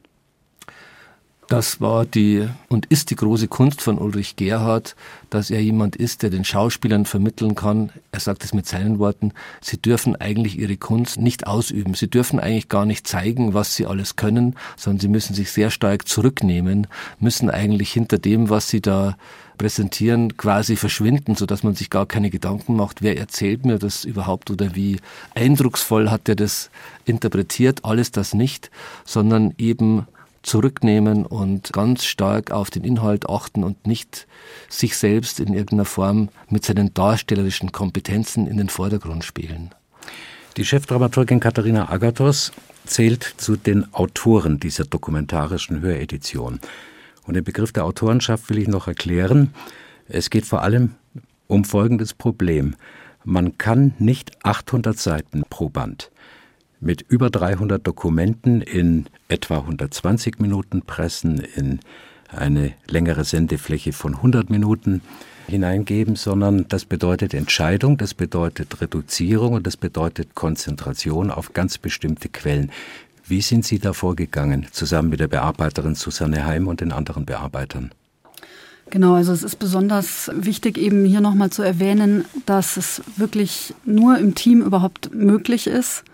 Das 1.48 1.80
war 1.80 2.04
die 2.04 2.48
und 2.68 2.86
ist 2.86 3.10
die 3.10 3.14
große 3.14 3.46
Kunst 3.46 3.80
von 3.80 3.98
Ulrich 3.98 4.34
Gerhard, 4.34 4.96
dass 5.30 5.48
er 5.48 5.62
jemand 5.62 5.94
ist, 5.94 6.24
der 6.24 6.30
den 6.30 6.44
Schauspielern 6.44 7.06
vermitteln 7.06 7.54
kann. 7.54 7.92
Er 8.10 8.18
sagt 8.18 8.42
es 8.42 8.52
mit 8.52 8.66
seinen 8.66 8.98
Worten, 8.98 9.32
sie 9.60 9.80
dürfen 9.80 10.16
eigentlich 10.16 10.58
ihre 10.58 10.76
Kunst 10.76 11.20
nicht 11.20 11.46
ausüben. 11.46 11.94
Sie 11.94 12.10
dürfen 12.10 12.40
eigentlich 12.40 12.68
gar 12.68 12.84
nicht 12.84 13.06
zeigen, 13.06 13.54
was 13.54 13.76
sie 13.76 13.86
alles 13.86 14.16
können, 14.16 14.56
sondern 14.76 14.98
sie 14.98 15.06
müssen 15.06 15.34
sich 15.34 15.52
sehr 15.52 15.70
stark 15.70 16.08
zurücknehmen, 16.08 16.88
müssen 17.20 17.48
eigentlich 17.48 17.92
hinter 17.92 18.18
dem, 18.18 18.50
was 18.50 18.68
sie 18.68 18.80
da 18.80 19.16
präsentieren, 19.56 20.36
quasi 20.36 20.74
verschwinden, 20.74 21.36
so 21.36 21.46
dass 21.46 21.62
man 21.62 21.76
sich 21.76 21.90
gar 21.90 22.06
keine 22.06 22.30
Gedanken 22.30 22.74
macht, 22.74 23.02
wer 23.02 23.16
erzählt 23.16 23.64
mir 23.64 23.78
das 23.78 24.04
überhaupt 24.04 24.50
oder 24.50 24.74
wie 24.74 24.98
eindrucksvoll 25.36 26.10
hat 26.10 26.28
er 26.28 26.34
das 26.34 26.70
interpretiert, 27.04 27.84
alles 27.84 28.10
das 28.10 28.34
nicht, 28.34 28.70
sondern 29.04 29.54
eben 29.58 30.06
zurücknehmen 30.46 31.26
und 31.26 31.72
ganz 31.72 32.04
stark 32.04 32.52
auf 32.52 32.70
den 32.70 32.84
Inhalt 32.84 33.28
achten 33.28 33.64
und 33.64 33.86
nicht 33.86 34.26
sich 34.68 34.96
selbst 34.96 35.40
in 35.40 35.52
irgendeiner 35.52 35.84
Form 35.84 36.28
mit 36.48 36.64
seinen 36.64 36.94
darstellerischen 36.94 37.72
Kompetenzen 37.72 38.46
in 38.46 38.56
den 38.56 38.68
Vordergrund 38.68 39.24
spielen. 39.24 39.70
Die 40.56 40.64
Chefdramaturgin 40.64 41.40
Katharina 41.40 41.90
Agathos 41.90 42.52
zählt 42.86 43.34
zu 43.36 43.56
den 43.56 43.92
Autoren 43.92 44.60
dieser 44.60 44.84
dokumentarischen 44.84 45.80
Höredition. 45.80 46.60
Und 47.26 47.34
den 47.34 47.44
Begriff 47.44 47.72
der 47.72 47.84
Autorenschaft 47.84 48.48
will 48.48 48.58
ich 48.58 48.68
noch 48.68 48.86
erklären. 48.86 49.52
Es 50.08 50.30
geht 50.30 50.46
vor 50.46 50.62
allem 50.62 50.94
um 51.48 51.64
folgendes 51.64 52.14
Problem. 52.14 52.76
Man 53.24 53.58
kann 53.58 53.94
nicht 53.98 54.44
800 54.44 54.96
Seiten 54.96 55.42
pro 55.50 55.68
Band 55.68 56.10
mit 56.80 57.04
über 57.08 57.30
300 57.30 57.84
Dokumenten 57.86 58.60
in 58.60 59.06
etwa 59.28 59.58
120 59.58 60.38
Minuten 60.38 60.82
pressen, 60.82 61.38
in 61.38 61.80
eine 62.28 62.72
längere 62.88 63.24
Sendefläche 63.24 63.92
von 63.92 64.16
100 64.16 64.50
Minuten 64.50 65.00
hineingeben, 65.48 66.16
sondern 66.16 66.66
das 66.68 66.84
bedeutet 66.84 67.34
Entscheidung, 67.34 67.98
das 67.98 68.14
bedeutet 68.14 68.80
Reduzierung 68.80 69.54
und 69.54 69.66
das 69.66 69.76
bedeutet 69.76 70.34
Konzentration 70.34 71.30
auf 71.30 71.52
ganz 71.52 71.78
bestimmte 71.78 72.28
Quellen. 72.28 72.72
Wie 73.28 73.40
sind 73.40 73.64
Sie 73.64 73.78
da 73.78 73.92
vorgegangen, 73.92 74.66
zusammen 74.70 75.10
mit 75.10 75.20
der 75.20 75.28
Bearbeiterin 75.28 75.94
Susanne 75.94 76.46
Heim 76.46 76.68
und 76.68 76.80
den 76.80 76.92
anderen 76.92 77.26
Bearbeitern? 77.26 77.90
Genau, 78.90 79.14
also 79.14 79.32
es 79.32 79.42
ist 79.42 79.58
besonders 79.58 80.30
wichtig, 80.32 80.78
eben 80.78 81.04
hier 81.04 81.20
nochmal 81.20 81.50
zu 81.50 81.62
erwähnen, 81.62 82.24
dass 82.46 82.76
es 82.76 83.02
wirklich 83.16 83.74
nur 83.84 84.16
im 84.18 84.36
Team 84.36 84.62
überhaupt 84.62 85.12
möglich 85.12 85.66
ist, 85.66 86.04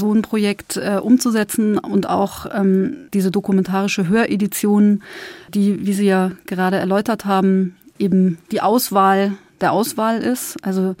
so 0.00 0.12
ein 0.12 0.22
Projekt 0.22 0.76
äh, 0.76 0.98
umzusetzen 1.00 1.78
und 1.78 2.08
auch 2.08 2.46
ähm, 2.52 3.08
diese 3.14 3.30
dokumentarische 3.30 4.08
Höredition, 4.08 5.02
die, 5.54 5.86
wie 5.86 5.92
Sie 5.92 6.06
ja 6.06 6.32
gerade 6.46 6.76
erläutert 6.76 7.24
haben, 7.24 7.76
eben 7.98 8.38
die 8.50 8.60
Auswahl 8.60 9.34
der 9.60 9.72
Auswahl 9.72 10.18
ist. 10.18 10.56
Also 10.62 10.96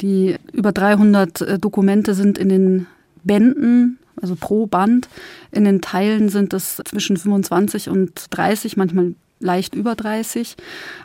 die 0.00 0.36
über 0.52 0.72
300 0.72 1.40
äh, 1.40 1.58
Dokumente 1.58 2.14
sind 2.14 2.38
in 2.38 2.48
den 2.48 2.86
Bänden 3.22 3.98
also 4.20 4.36
pro 4.36 4.66
Band. 4.66 5.08
In 5.50 5.64
den 5.64 5.80
Teilen 5.80 6.28
sind 6.28 6.52
es 6.52 6.80
zwischen 6.84 7.16
25 7.16 7.88
und 7.88 8.26
30, 8.30 8.76
manchmal 8.76 9.14
leicht 9.40 9.74
über 9.74 9.94
30. 9.94 10.56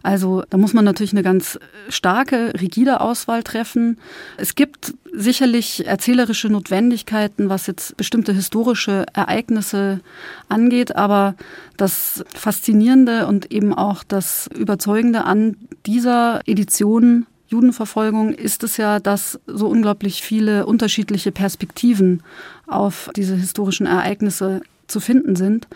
Also 0.04 0.44
da 0.50 0.58
muss 0.58 0.74
man 0.74 0.86
natürlich 0.86 1.13
eine 1.13 1.24
ganz 1.24 1.58
starke, 1.89 2.54
rigide 2.60 3.01
Auswahl 3.01 3.44
treffen. 3.44 3.98
Es 4.38 4.56
gibt 4.56 4.94
sicherlich 5.13 5.88
erzählerische 5.88 6.50
Notwendigkeiten, 6.50 7.50
was 7.50 7.68
jetzt 7.68 7.98
bestimmte 7.98 8.34
historische 8.34 9.06
Ereignisse 9.13 10.01
angeht, 10.50 10.96
aber 10.96 11.36
das 11.77 12.24
Faszinierende 12.34 13.25
und 13.27 13.51
eben 13.51 13.74
auch 13.74 14.04
das 14.04 14.50
Überzeugende 14.54 15.24
an 15.24 15.56
dieser 15.86 16.42
Edition 16.46 17.25
Judenverfolgung 17.48 18.34
ist 18.34 18.63
es 18.63 18.77
ja, 18.77 19.00
dass 19.00 19.39
so 19.46 19.68
unglaublich 19.68 20.24
viele 20.24 20.65
unterschiedliche 20.65 21.32
Perspektiven 21.32 22.24
auf 22.65 23.10
diese 23.15 23.36
historischen 23.36 23.86
Ereignisse 23.86 24.62
zu 24.88 25.00
finden 25.00 25.36
sind. 25.36 25.68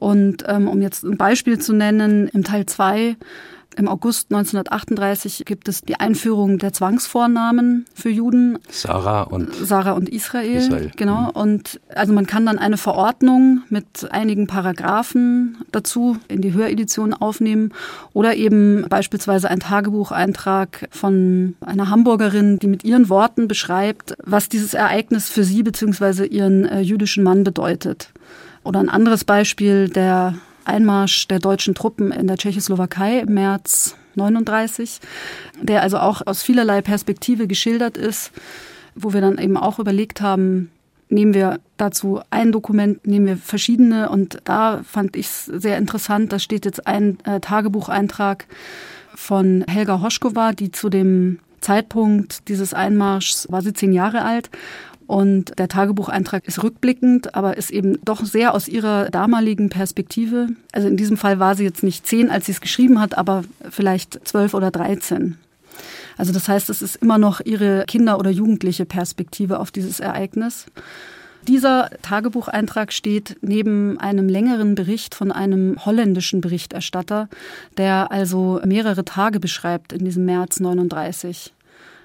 Und 0.00 0.44
ähm, 0.48 0.66
um 0.66 0.80
jetzt 0.80 1.04
ein 1.04 1.18
Beispiel 1.18 1.58
zu 1.58 1.74
nennen, 1.74 2.26
im 2.28 2.42
Teil 2.42 2.66
2 2.66 3.16
im 3.76 3.86
August 3.86 4.32
1938 4.32 5.44
gibt 5.44 5.68
es 5.68 5.82
die 5.82 5.94
Einführung 5.94 6.58
der 6.58 6.72
Zwangsvornamen 6.72 7.84
für 7.94 8.10
Juden. 8.10 8.58
Sarah 8.68 9.22
und 9.22 9.54
Sarah 9.54 9.92
und 9.92 10.08
Israel. 10.08 10.56
Israel. 10.56 10.90
Genau. 10.96 11.22
Mhm. 11.22 11.28
Und 11.28 11.80
also 11.94 12.12
man 12.12 12.26
kann 12.26 12.46
dann 12.46 12.58
eine 12.58 12.76
Verordnung 12.76 13.62
mit 13.68 14.10
einigen 14.10 14.48
Paragraphen 14.48 15.58
dazu 15.70 16.16
in 16.26 16.42
die 16.42 16.52
Höredition 16.52 17.14
aufnehmen 17.14 17.72
oder 18.12 18.34
eben 18.34 18.86
beispielsweise 18.88 19.48
ein 19.48 19.60
Tagebucheintrag 19.60 20.88
von 20.90 21.54
einer 21.60 21.90
Hamburgerin, 21.90 22.58
die 22.58 22.66
mit 22.66 22.84
ihren 22.84 23.08
Worten 23.08 23.46
beschreibt, 23.46 24.14
was 24.24 24.48
dieses 24.48 24.74
Ereignis 24.74 25.28
für 25.28 25.44
sie 25.44 25.62
bzw. 25.62 26.26
ihren 26.26 26.64
äh, 26.64 26.80
jüdischen 26.80 27.22
Mann 27.22 27.44
bedeutet. 27.44 28.12
Oder 28.64 28.80
ein 28.80 28.88
anderes 28.88 29.24
Beispiel, 29.24 29.88
der 29.88 30.34
Einmarsch 30.64 31.26
der 31.28 31.38
deutschen 31.38 31.74
Truppen 31.74 32.12
in 32.12 32.26
der 32.26 32.36
Tschechoslowakei 32.36 33.20
im 33.20 33.34
März 33.34 33.96
39, 34.14 35.00
der 35.60 35.82
also 35.82 35.98
auch 35.98 36.26
aus 36.26 36.42
vielerlei 36.42 36.82
Perspektive 36.82 37.46
geschildert 37.46 37.96
ist, 37.96 38.32
wo 38.94 39.12
wir 39.12 39.20
dann 39.20 39.38
eben 39.38 39.56
auch 39.56 39.78
überlegt 39.78 40.20
haben, 40.20 40.70
nehmen 41.08 41.34
wir 41.34 41.60
dazu 41.76 42.20
ein 42.30 42.52
Dokument, 42.52 43.06
nehmen 43.06 43.26
wir 43.26 43.36
verschiedene. 43.36 44.08
Und 44.10 44.38
da 44.44 44.82
fand 44.84 45.16
ich 45.16 45.26
es 45.26 45.46
sehr 45.46 45.78
interessant, 45.78 46.32
da 46.32 46.38
steht 46.38 46.64
jetzt 46.64 46.86
ein 46.86 47.18
äh, 47.24 47.40
Tagebucheintrag 47.40 48.46
von 49.14 49.64
Helga 49.68 50.02
Hoschkova, 50.02 50.52
die 50.52 50.70
zu 50.70 50.88
dem 50.88 51.40
Zeitpunkt 51.60 52.48
dieses 52.48 52.72
Einmarschs 52.72 53.46
war 53.50 53.60
sie 53.60 53.74
zehn 53.74 53.92
Jahre 53.92 54.24
alt 54.24 54.50
Und 55.10 55.58
der 55.58 55.66
Tagebucheintrag 55.66 56.46
ist 56.46 56.62
rückblickend, 56.62 57.34
aber 57.34 57.56
ist 57.56 57.72
eben 57.72 57.98
doch 58.04 58.24
sehr 58.24 58.54
aus 58.54 58.68
ihrer 58.68 59.10
damaligen 59.10 59.68
Perspektive. 59.68 60.46
Also 60.70 60.86
in 60.86 60.96
diesem 60.96 61.16
Fall 61.16 61.40
war 61.40 61.56
sie 61.56 61.64
jetzt 61.64 61.82
nicht 61.82 62.06
zehn, 62.06 62.30
als 62.30 62.46
sie 62.46 62.52
es 62.52 62.60
geschrieben 62.60 63.00
hat, 63.00 63.18
aber 63.18 63.42
vielleicht 63.68 64.20
zwölf 64.22 64.54
oder 64.54 64.70
dreizehn. 64.70 65.36
Also 66.16 66.32
das 66.32 66.48
heißt, 66.48 66.70
es 66.70 66.80
ist 66.80 66.94
immer 66.94 67.18
noch 67.18 67.40
ihre 67.40 67.86
Kinder- 67.88 68.20
oder 68.20 68.30
jugendliche 68.30 68.86
Perspektive 68.86 69.58
auf 69.58 69.72
dieses 69.72 69.98
Ereignis. 69.98 70.66
Dieser 71.48 71.90
Tagebucheintrag 72.02 72.92
steht 72.92 73.36
neben 73.40 73.98
einem 73.98 74.28
längeren 74.28 74.76
Bericht 74.76 75.16
von 75.16 75.32
einem 75.32 75.84
holländischen 75.84 76.40
Berichterstatter, 76.40 77.28
der 77.78 78.12
also 78.12 78.60
mehrere 78.64 79.04
Tage 79.04 79.40
beschreibt 79.40 79.92
in 79.92 80.04
diesem 80.04 80.24
März 80.24 80.60
39. 80.60 81.52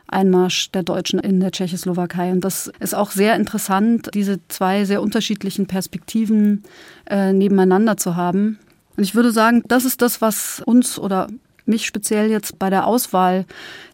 Einmarsch 0.08 0.72
der 0.72 0.84
Deutschen 0.84 1.20
in 1.20 1.40
der 1.40 1.52
Tschechoslowakei. 1.52 2.32
Und 2.32 2.42
das 2.42 2.72
ist 2.80 2.96
auch 2.96 3.12
sehr 3.12 3.36
interessant, 3.36 4.10
diese 4.14 4.40
zwei 4.48 4.86
sehr 4.86 5.02
unterschiedlichen 5.02 5.66
Perspektiven 5.66 6.64
äh, 7.10 7.34
nebeneinander 7.34 7.98
zu 7.98 8.16
haben. 8.16 8.60
Und 8.98 9.04
ich 9.04 9.16
würde 9.16 9.32
sagen, 9.32 9.64
das 9.68 9.86
ist 9.86 10.02
das, 10.02 10.22
was 10.22 10.62
uns 10.66 11.00
oder 11.00 11.28
mich 11.66 11.86
speziell 11.86 12.30
jetzt 12.30 12.60
bei 12.60 12.70
der 12.70 12.86
Auswahl 12.88 13.46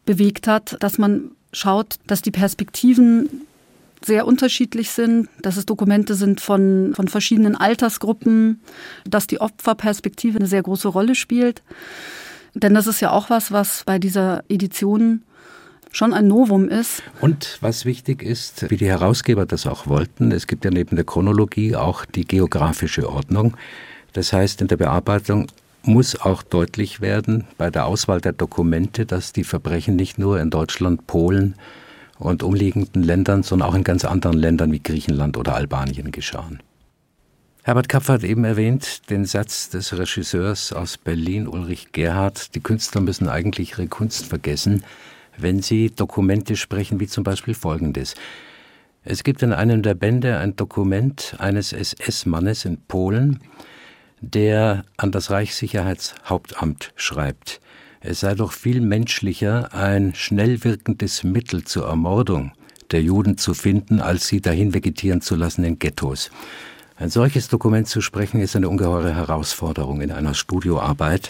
bewegt 0.05 0.47
hat, 0.47 0.77
dass 0.81 0.97
man 0.97 1.31
schaut, 1.53 1.95
dass 2.07 2.21
die 2.21 2.31
Perspektiven 2.31 3.29
sehr 4.03 4.25
unterschiedlich 4.25 4.91
sind, 4.91 5.29
dass 5.41 5.57
es 5.57 5.65
Dokumente 5.65 6.15
sind 6.15 6.41
von, 6.41 6.93
von 6.95 7.07
verschiedenen 7.07 7.55
Altersgruppen, 7.55 8.59
dass 9.07 9.27
die 9.27 9.39
Opferperspektive 9.39 10.39
eine 10.39 10.47
sehr 10.47 10.63
große 10.63 10.87
Rolle 10.87 11.15
spielt. 11.15 11.61
Denn 12.53 12.73
das 12.73 12.87
ist 12.87 12.99
ja 12.99 13.11
auch 13.11 13.29
was, 13.29 13.51
was 13.51 13.83
bei 13.85 13.99
dieser 13.99 14.43
Edition 14.49 15.21
schon 15.91 16.13
ein 16.13 16.27
Novum 16.27 16.69
ist. 16.69 17.03
Und 17.19 17.57
was 17.61 17.85
wichtig 17.85 18.23
ist, 18.23 18.69
wie 18.69 18.77
die 18.77 18.87
Herausgeber 18.87 19.45
das 19.45 19.67
auch 19.67 19.87
wollten, 19.87 20.31
es 20.31 20.47
gibt 20.47 20.65
ja 20.65 20.71
neben 20.71 20.95
der 20.95 21.05
Chronologie 21.05 21.75
auch 21.75 22.05
die 22.05 22.25
geografische 22.25 23.09
Ordnung. 23.09 23.55
Das 24.13 24.33
heißt, 24.33 24.61
in 24.61 24.67
der 24.67 24.77
Bearbeitung 24.77 25.47
muss 25.83 26.19
auch 26.19 26.43
deutlich 26.43 27.01
werden 27.01 27.45
bei 27.57 27.69
der 27.71 27.85
Auswahl 27.85 28.21
der 28.21 28.33
Dokumente, 28.33 29.05
dass 29.05 29.33
die 29.33 29.43
Verbrechen 29.43 29.95
nicht 29.95 30.19
nur 30.19 30.39
in 30.39 30.49
Deutschland, 30.49 31.07
Polen 31.07 31.55
und 32.19 32.43
umliegenden 32.43 33.03
Ländern, 33.03 33.43
sondern 33.43 33.69
auch 33.69 33.75
in 33.75 33.83
ganz 33.83 34.05
anderen 34.05 34.37
Ländern 34.37 34.71
wie 34.71 34.81
Griechenland 34.81 35.37
oder 35.37 35.55
Albanien 35.55 36.11
geschahen. 36.11 36.61
Herbert 37.63 37.89
Kapfer 37.89 38.13
hat 38.13 38.23
eben 38.23 38.43
erwähnt 38.43 39.09
den 39.09 39.25
Satz 39.25 39.69
des 39.69 39.95
Regisseurs 39.95 40.73
aus 40.73 40.97
Berlin, 40.97 41.47
Ulrich 41.47 41.91
Gerhard, 41.91 42.55
die 42.55 42.59
Künstler 42.59 43.01
müssen 43.01 43.27
eigentlich 43.27 43.71
ihre 43.71 43.87
Kunst 43.87 44.25
vergessen, 44.25 44.83
wenn 45.41 45.61
sie 45.61 45.89
Dokumente 45.89 46.55
sprechen, 46.55 46.99
wie 46.99 47.07
zum 47.07 47.23
Beispiel 47.23 47.53
folgendes. 47.53 48.15
Es 49.03 49.23
gibt 49.23 49.41
in 49.41 49.53
einem 49.53 49.81
der 49.81 49.95
Bände 49.95 50.37
ein 50.37 50.55
Dokument 50.55 51.35
eines 51.39 51.73
SS-Mannes 51.73 52.65
in 52.65 52.77
Polen, 52.77 53.39
der 54.21 54.85
an 54.97 55.11
das 55.11 55.31
Reichssicherheitshauptamt 55.31 56.93
schreibt, 56.95 57.61
es 58.03 58.21
sei 58.21 58.33
doch 58.33 58.51
viel 58.51 58.81
menschlicher, 58.81 59.75
ein 59.75 60.15
schnell 60.15 60.63
wirkendes 60.63 61.23
Mittel 61.23 61.63
zur 61.65 61.85
Ermordung 61.85 62.51
der 62.89 63.03
Juden 63.03 63.37
zu 63.37 63.53
finden, 63.53 64.01
als 64.01 64.27
sie 64.27 64.41
dahin 64.41 64.73
vegetieren 64.73 65.21
zu 65.21 65.35
lassen 65.35 65.63
in 65.63 65.77
Ghettos. 65.77 66.31
Ein 66.97 67.09
solches 67.09 67.47
Dokument 67.47 67.87
zu 67.87 68.01
sprechen, 68.01 68.41
ist 68.41 68.55
eine 68.55 68.69
ungeheure 68.69 69.13
Herausforderung 69.15 70.01
in 70.01 70.11
einer 70.11 70.33
Studioarbeit, 70.33 71.29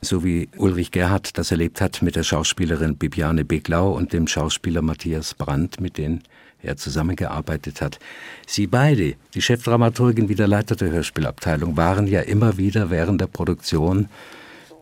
so 0.00 0.24
wie 0.24 0.48
Ulrich 0.56 0.90
Gerhardt 0.90 1.38
das 1.38 1.50
erlebt 1.50 1.80
hat 1.80 2.02
mit 2.02 2.16
der 2.16 2.22
Schauspielerin 2.22 2.96
Bibiane 2.96 3.44
Beglau 3.44 3.92
und 3.92 4.12
dem 4.12 4.26
Schauspieler 4.26 4.82
Matthias 4.82 5.34
Brandt, 5.34 5.80
mit 5.80 5.98
denen 5.98 6.22
er 6.62 6.76
zusammengearbeitet 6.76 7.80
hat. 7.80 7.98
Sie 8.46 8.66
beide, 8.66 9.14
die 9.34 9.42
Chefdramaturgin 9.42 10.28
wie 10.28 10.34
der 10.34 10.48
Leiter 10.48 10.76
der 10.76 10.90
Hörspielabteilung, 10.90 11.76
waren 11.76 12.06
ja 12.06 12.20
immer 12.20 12.56
wieder 12.58 12.90
während 12.90 13.20
der 13.20 13.26
Produktion 13.26 14.08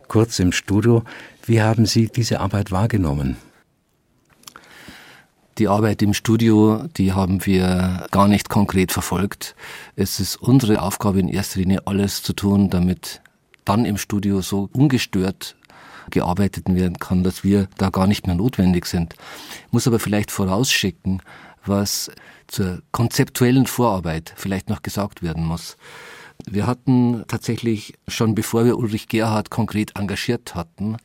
kurz 0.07 0.39
im 0.39 0.51
Studio. 0.51 1.03
Wie 1.45 1.61
haben 1.61 1.85
Sie 1.85 2.07
diese 2.07 2.39
Arbeit 2.39 2.71
wahrgenommen? 2.71 3.37
Die 5.57 5.67
Arbeit 5.67 6.03
im 6.03 6.13
Studio, 6.13 6.83
die 6.97 7.13
haben 7.13 7.45
wir 7.45 8.05
gar 8.11 8.27
nicht 8.27 8.47
konkret 8.47 8.91
verfolgt. 8.91 9.55
Es 9.95 10.19
ist 10.19 10.35
unsere 10.35 10.81
Aufgabe 10.83 11.19
in 11.19 11.27
erster 11.27 11.59
Linie, 11.59 11.81
alles 11.85 12.21
zu 12.21 12.33
tun, 12.33 12.69
damit 12.69 13.21
dann 13.67 13.85
im 13.85 13.97
Studio 13.97 14.41
so 14.41 14.69
ungestört 14.73 15.55
gearbeitet 16.09 16.65
werden 16.73 16.99
kann, 16.99 17.23
dass 17.23 17.43
wir 17.43 17.67
da 17.77 17.89
gar 17.89 18.07
nicht 18.07 18.27
mehr 18.27 18.35
notwendig 18.35 18.85
sind. 18.85 19.15
Muss 19.71 19.87
aber 19.87 19.99
vielleicht 19.99 20.31
vorausschicken, 20.31 21.21
was 21.65 22.09
zur 22.47 22.81
konzeptuellen 22.91 23.67
Vorarbeit 23.67 24.33
vielleicht 24.35 24.69
noch 24.69 24.81
gesagt 24.81 25.21
werden 25.21 25.45
muss. 25.45 25.75
Wir 26.45 26.65
hatten 26.65 27.25
tatsächlich 27.27 27.95
schon 28.07 28.35
bevor 28.35 28.63
wir 28.63 28.77
Ulrich 28.77 29.07
Gerhard 29.09 29.49
konkret 29.49 29.97
engagiert 29.97 30.55
hatten, 30.55 30.97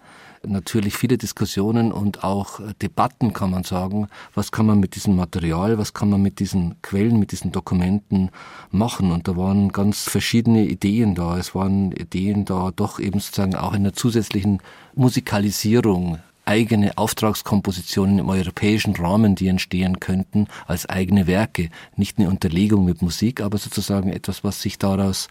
natürlich 0.47 0.97
viele 0.97 1.19
Diskussionen 1.19 1.93
und 1.93 2.25
auch 2.25 2.61
Debatten, 2.81 3.33
kann 3.33 3.51
man 3.51 3.65
sagen. 3.65 4.09
Was 4.35 4.53
kann 4.53 4.67
man 4.67 4.81
mit 4.81 4.95
diesem 4.95 5.17
Material, 5.17 5.79
was 5.79 5.95
kann 5.95 6.11
man 6.11 6.23
mit 6.23 6.41
diesen 6.41 6.81
Quellen, 6.83 7.19
mit 7.19 7.33
diesen 7.33 7.53
Dokumenten 7.53 8.31
machen? 8.71 9.13
Und 9.13 9.29
da 9.29 9.37
waren 9.37 9.71
ganz 9.71 10.03
verschiedene 10.03 10.65
Ideen 10.65 11.15
da. 11.15 11.37
Es 11.37 11.55
waren 11.55 11.93
Ideen 11.93 12.45
da, 12.45 12.71
doch 12.75 12.99
eben 12.99 13.21
sozusagen 13.21 13.55
auch 13.55 13.75
in 13.75 13.85
der 13.85 13.93
zusätzlichen 13.93 14.61
Musikalisierung 14.95 16.19
eigene 16.45 16.99
Auftragskompositionen 16.99 18.19
im 18.19 18.29
europäischen 18.29 18.97
Rahmen, 18.97 19.35
die 19.35 19.49
entstehen 19.49 20.01
könnten, 20.01 20.49
als 20.67 20.89
eigene 20.89 21.27
Werke. 21.27 21.69
Nicht 21.97 22.19
eine 22.19 22.29
Unterlegung 22.29 22.85
mit 22.85 23.01
Musik, 23.01 23.41
aber 23.41 23.59
sozusagen 23.59 24.13
etwas, 24.13 24.43
was 24.43 24.61
sich 24.61 24.79
daraus 24.79 25.29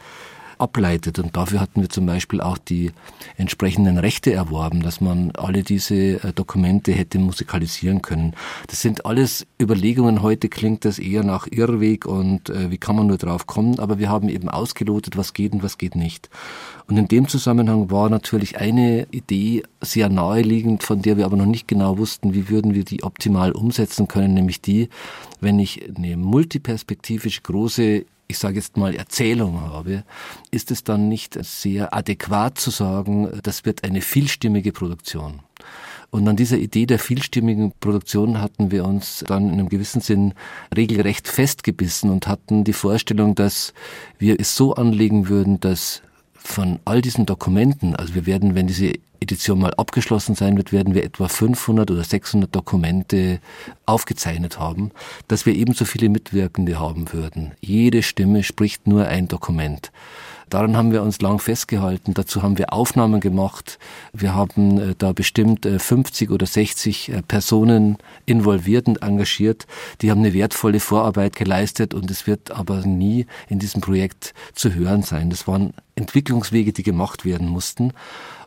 ableitet. 0.62 1.19
Und 1.19 1.36
dafür 1.36 1.60
hatten 1.60 1.82
wir 1.82 1.89
zum 1.89 2.06
Beispiel 2.06 2.41
auch 2.41 2.58
die 2.58 2.91
entsprechenden 3.38 3.97
Rechte 3.97 4.32
erworben, 4.34 4.82
dass 4.82 5.02
man 5.02 5.32
alle 5.32 5.63
diese 5.63 5.95
äh, 5.95 6.34
Dokumente 6.34 6.91
hätte 6.91 7.19
musikalisieren 7.19 8.02
können. 8.02 8.36
Das 8.67 8.82
sind 8.82 9.06
alles 9.06 9.47
Überlegungen. 9.62 10.21
Heute 10.21 10.50
klingt 10.50 10.86
das 10.86 11.00
eher 11.00 11.24
nach 11.24 11.47
Irrweg 11.47 12.06
und 12.06 12.50
äh, 12.50 12.71
wie 12.71 12.78
kann 12.78 12.95
man 12.95 13.08
nur 13.08 13.17
drauf 13.17 13.47
kommen. 13.47 13.80
Aber 13.80 14.00
wir 14.00 14.10
haben 14.10 14.30
eben 14.30 14.50
ausgelotet, 14.50 15.17
was 15.17 15.34
geht 15.34 15.54
und 15.54 15.63
was 15.63 15.78
geht 15.78 15.95
nicht. 15.95 16.30
Und 16.88 16.97
in 16.97 17.08
dem 17.08 17.28
Zusammenhang 17.28 17.89
war 17.89 18.10
natürlich 18.10 18.58
eine 18.58 19.08
Idee 19.12 19.63
sehr 19.82 20.10
naheliegend, 20.10 20.84
von 20.84 21.02
der 21.02 21.17
wir 21.17 21.26
aber 21.26 21.38
noch 21.38 21.45
nicht 21.45 21.67
genau 21.67 21.97
wussten, 21.97 22.34
wie 22.34 22.50
würden 22.50 22.74
wir 22.74 22.84
die 22.84 23.04
optimal 23.04 23.54
umsetzen 23.54 24.08
können, 24.08 24.34
nämlich 24.34 24.62
die, 24.62 24.89
wenn 25.39 25.58
ich 25.58 25.89
eine 25.95 26.17
multiperspektivische 26.17 27.41
große 27.41 28.06
ich 28.32 28.39
sage 28.39 28.56
jetzt 28.56 28.78
mal, 28.78 28.96
Erzählung 28.96 29.62
habe, 29.62 30.04
ist 30.50 30.72
es 30.72 30.84
dann 30.84 31.10
nicht 31.10 31.38
sehr 31.44 31.94
adäquat 31.94 32.58
zu 32.58 32.72
sagen, 32.72 33.30
das 33.44 33.65
wird 33.65 33.84
eine 33.84 34.02
vielstimmige 34.02 34.72
Produktion. 34.72 35.41
Und 36.10 36.28
an 36.28 36.36
dieser 36.36 36.58
Idee 36.58 36.86
der 36.86 37.00
vielstimmigen 37.00 37.72
Produktion 37.80 38.41
hatten 38.41 38.72
wir 38.72 38.86
uns 38.86 39.24
dann 39.28 39.48
in 39.48 39.54
einem 39.54 39.70
gewissen 39.70 40.02
Sinn 40.02 40.34
regelrecht 40.76 41.28
festgebissen 41.28 42.10
und 42.10 42.28
hatten 42.28 42.63
die 42.63 42.74
Vorstellung, 42.74 43.36
dass 43.36 43.74
wir 44.17 44.39
es 44.39 44.56
so 44.56 44.74
anlegen 44.76 45.30
würden, 45.30 45.60
dass 45.60 46.02
von 46.34 46.80
all 46.86 47.02
diesen 47.02 47.26
Dokumenten, 47.26 47.96
also 47.96 48.15
wir 48.15 48.26
werden, 48.26 48.56
wenn 48.56 48.67
diese 48.67 48.94
Edition 49.21 49.60
mal 49.60 49.73
abgeschlossen 49.75 50.34
sein 50.34 50.57
wird, 50.57 50.71
werden 50.71 50.95
wir 50.95 51.03
etwa 51.03 51.27
500 51.27 51.91
oder 51.91 52.03
600 52.03 52.53
Dokumente 52.53 53.39
aufgezeichnet 53.86 54.60
haben, 54.60 54.91
dass 55.27 55.45
wir 55.45 55.53
ebenso 55.53 55.86
viele 55.86 56.10
Mitwirkende 56.10 56.79
haben 56.79 57.13
würden. 57.13 57.51
Jede 57.62 58.01
Stimme 58.01 58.43
spricht 58.43 58.88
nur 58.88 59.07
ein 59.07 59.27
Dokument. 59.27 59.91
Daran 60.49 60.75
haben 60.75 60.91
wir 60.91 61.01
uns 61.01 61.21
lang 61.21 61.39
festgehalten. 61.39 62.13
Dazu 62.13 62.41
haben 62.41 62.57
wir 62.57 62.73
Aufnahmen 62.73 63.21
gemacht. 63.21 63.79
Wir 64.12 64.36
haben 64.36 64.79
äh, 64.79 64.95
da 64.97 65.13
bestimmt 65.13 65.65
50 65.65 66.29
äh, 66.29 66.34
oder 66.34 66.45
60 66.45 67.10
äh, 67.10 67.21
Personen 67.21 67.97
involviert 68.25 68.88
und 68.88 69.01
engagiert. 69.01 69.65
Die 70.01 70.12
haben 70.12 70.19
eine 70.19 70.34
wertvolle 70.34 70.81
Vorarbeit 70.81 71.38
geleistet 71.38 71.93
und 71.93 72.12
es 72.12 72.27
wird 72.27 72.51
aber 72.51 72.86
nie 72.86 73.27
in 73.47 73.60
diesem 73.60 73.79
Projekt 73.79 74.34
zu 74.53 74.73
hören 74.73 75.03
sein. 75.03 75.29
Das 75.29 75.47
waren 75.47 75.73
Entwicklungswege, 75.95 76.73
die 76.73 76.84
gemacht 76.84 77.23
werden 77.23 77.47
mussten. 77.47 77.93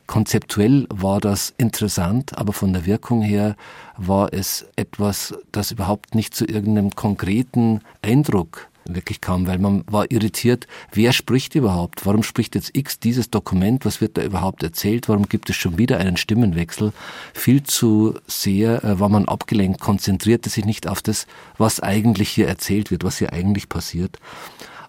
Konzeptuell 0.07 0.87
war 0.91 1.21
das 1.21 1.55
interessant, 1.57 2.37
aber 2.37 2.53
von 2.53 2.73
der 2.73 2.85
Wirkung 2.85 3.23
her 3.23 3.57
war 3.97 4.33
es 4.33 4.67
etwas, 4.77 5.35
das 5.51 5.71
überhaupt 5.71 6.15
nicht 6.15 6.35
zu 6.35 6.45
irgendeinem 6.45 6.95
konkreten 6.95 7.81
Eindruck 8.03 8.69
wirklich 8.87 9.21
kam, 9.21 9.47
weil 9.47 9.59
man 9.59 9.85
war 9.87 10.11
irritiert, 10.11 10.67
wer 10.93 11.13
spricht 11.13 11.55
überhaupt? 11.55 12.07
Warum 12.07 12.23
spricht 12.23 12.55
jetzt 12.55 12.77
X 12.77 12.99
dieses 13.01 13.31
Dokument? 13.31 13.85
Was 13.85 14.01
wird 14.01 14.17
da 14.17 14.23
überhaupt 14.23 14.63
erzählt? 14.63 15.09
Warum 15.09 15.29
gibt 15.29 15.51
es 15.51 15.57
schon 15.57 15.79
wieder 15.79 15.99
einen 15.99 16.17
Stimmenwechsel? 16.17 16.93
Viel 17.33 17.63
zu 17.63 18.15
sehr 18.27 18.85
äh, 18.85 19.01
war 19.01 19.09
man 19.09 19.27
abgelenkt, 19.27 19.81
konzentrierte 19.81 20.51
sich 20.51 20.65
nicht 20.65 20.87
auf 20.87 21.03
das, 21.03 21.27
was 21.57 21.81
eigentlich 21.81 22.29
hier 22.29 22.49
erzählt 22.49 22.91
wird, 22.91 23.05
was 23.05 23.19
hier 23.19 23.33
eigentlich 23.33 23.69
passiert. 23.69 24.19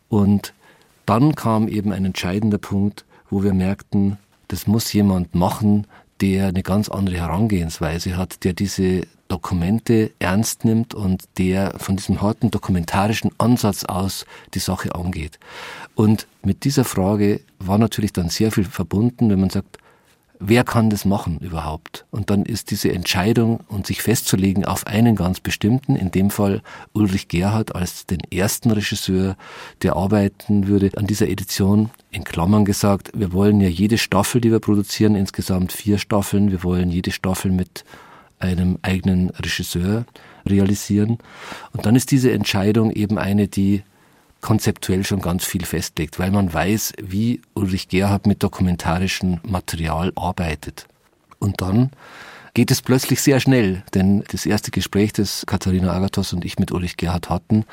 Und 0.09 0.53
dann 1.05 1.35
kam 1.35 1.67
eben 1.67 1.91
ein 1.91 2.05
entscheidender 2.05 2.57
Punkt, 2.57 3.05
wo 3.29 3.43
wir 3.43 3.53
merkten, 3.53 4.17
das 4.47 4.67
muss 4.67 4.91
jemand 4.93 5.35
machen, 5.35 5.87
der 6.21 6.47
eine 6.47 6.63
ganz 6.63 6.89
andere 6.89 7.17
Herangehensweise 7.17 8.17
hat, 8.17 8.43
der 8.43 8.53
diese 8.53 9.03
Dokumente 9.27 10.11
ernst 10.19 10.65
nimmt 10.65 10.93
und 10.93 11.23
der 11.37 11.73
von 11.77 11.95
diesem 11.95 12.21
harten 12.21 12.51
dokumentarischen 12.51 13.31
Ansatz 13.37 13.83
aus 13.83 14.25
die 14.53 14.59
Sache 14.59 14.93
angeht. 14.95 15.39
Und 15.95 16.27
mit 16.43 16.63
dieser 16.63 16.85
Frage 16.85 17.41
war 17.59 17.77
natürlich 17.77 18.13
dann 18.13 18.29
sehr 18.29 18.51
viel 18.51 18.65
verbunden, 18.65 19.29
wenn 19.29 19.39
man 19.39 19.49
sagt, 19.49 19.79
wer 20.39 20.63
kann 20.63 20.89
das 20.89 21.05
machen 21.05 21.39
überhaupt? 21.39 22.05
Und 22.11 22.29
dann 22.29 22.43
ist 22.43 22.71
diese 22.71 22.91
Entscheidung 22.91 23.61
und 23.67 23.87
sich 23.87 24.01
festzulegen 24.01 24.65
auf 24.65 24.87
einen 24.87 25.15
ganz 25.15 25.39
bestimmten, 25.39 25.95
in 25.95 26.11
dem 26.11 26.29
Fall 26.29 26.61
Ulrich 26.93 27.27
Gerhard 27.27 27.75
als 27.75 28.05
den 28.05 28.19
ersten 28.31 28.71
Regisseur, 28.71 29.37
der 29.81 29.95
arbeiten 29.95 30.67
würde 30.67 30.91
an 30.97 31.07
dieser 31.07 31.27
Edition, 31.27 31.89
in 32.11 32.23
Klammern 32.23 32.65
gesagt, 32.65 33.11
wir 33.13 33.33
wollen 33.33 33.61
ja 33.61 33.69
jede 33.69 33.97
Staffel, 33.97 34.41
die 34.41 34.51
wir 34.51 34.59
produzieren, 34.59 35.15
insgesamt 35.15 35.71
vier 35.71 35.97
Staffeln, 35.97 36.51
wir 36.51 36.63
wollen 36.63 36.89
jede 36.89 37.11
Staffel 37.11 37.51
mit 37.51 37.83
einem 38.39 38.77
eigenen 38.81 39.29
Regisseur 39.31 40.05
realisieren. 40.45 41.17
Und 41.73 41.85
dann 41.85 41.95
ist 41.95 42.11
diese 42.11 42.31
Entscheidung 42.31 42.91
eben 42.91 43.17
eine, 43.17 43.47
die 43.47 43.83
konzeptuell 44.45 45.03
schon 45.03 45.21
ganz 45.21 45.43
viel 45.43 45.65
festlegt, 45.65 46.19
weil 46.19 46.29
man 46.29 46.53
weiß, 46.53 46.93
wie 47.01 47.41
Ulrich 47.55 47.87
Gerhard 47.87 48.27
mit 48.27 48.43
dokumentarischem 48.43 49.39
Material 49.41 50.13
arbeitet. 50.15 50.85
Und 51.39 51.61
dann 51.61 51.89
geht 52.53 52.69
es 52.69 52.83
plötzlich 52.83 53.21
sehr 53.21 53.39
schnell, 53.39 53.81
denn 53.95 54.23
das 54.31 54.45
erste 54.45 54.69
Gespräch, 54.69 55.13
das 55.13 55.47
Katharina 55.47 55.91
Agathos 55.93 56.31
und 56.31 56.45
ich 56.45 56.59
mit 56.59 56.71
Ulrich 56.71 56.95
Gerhard 56.95 57.31
hatten, 57.31 57.65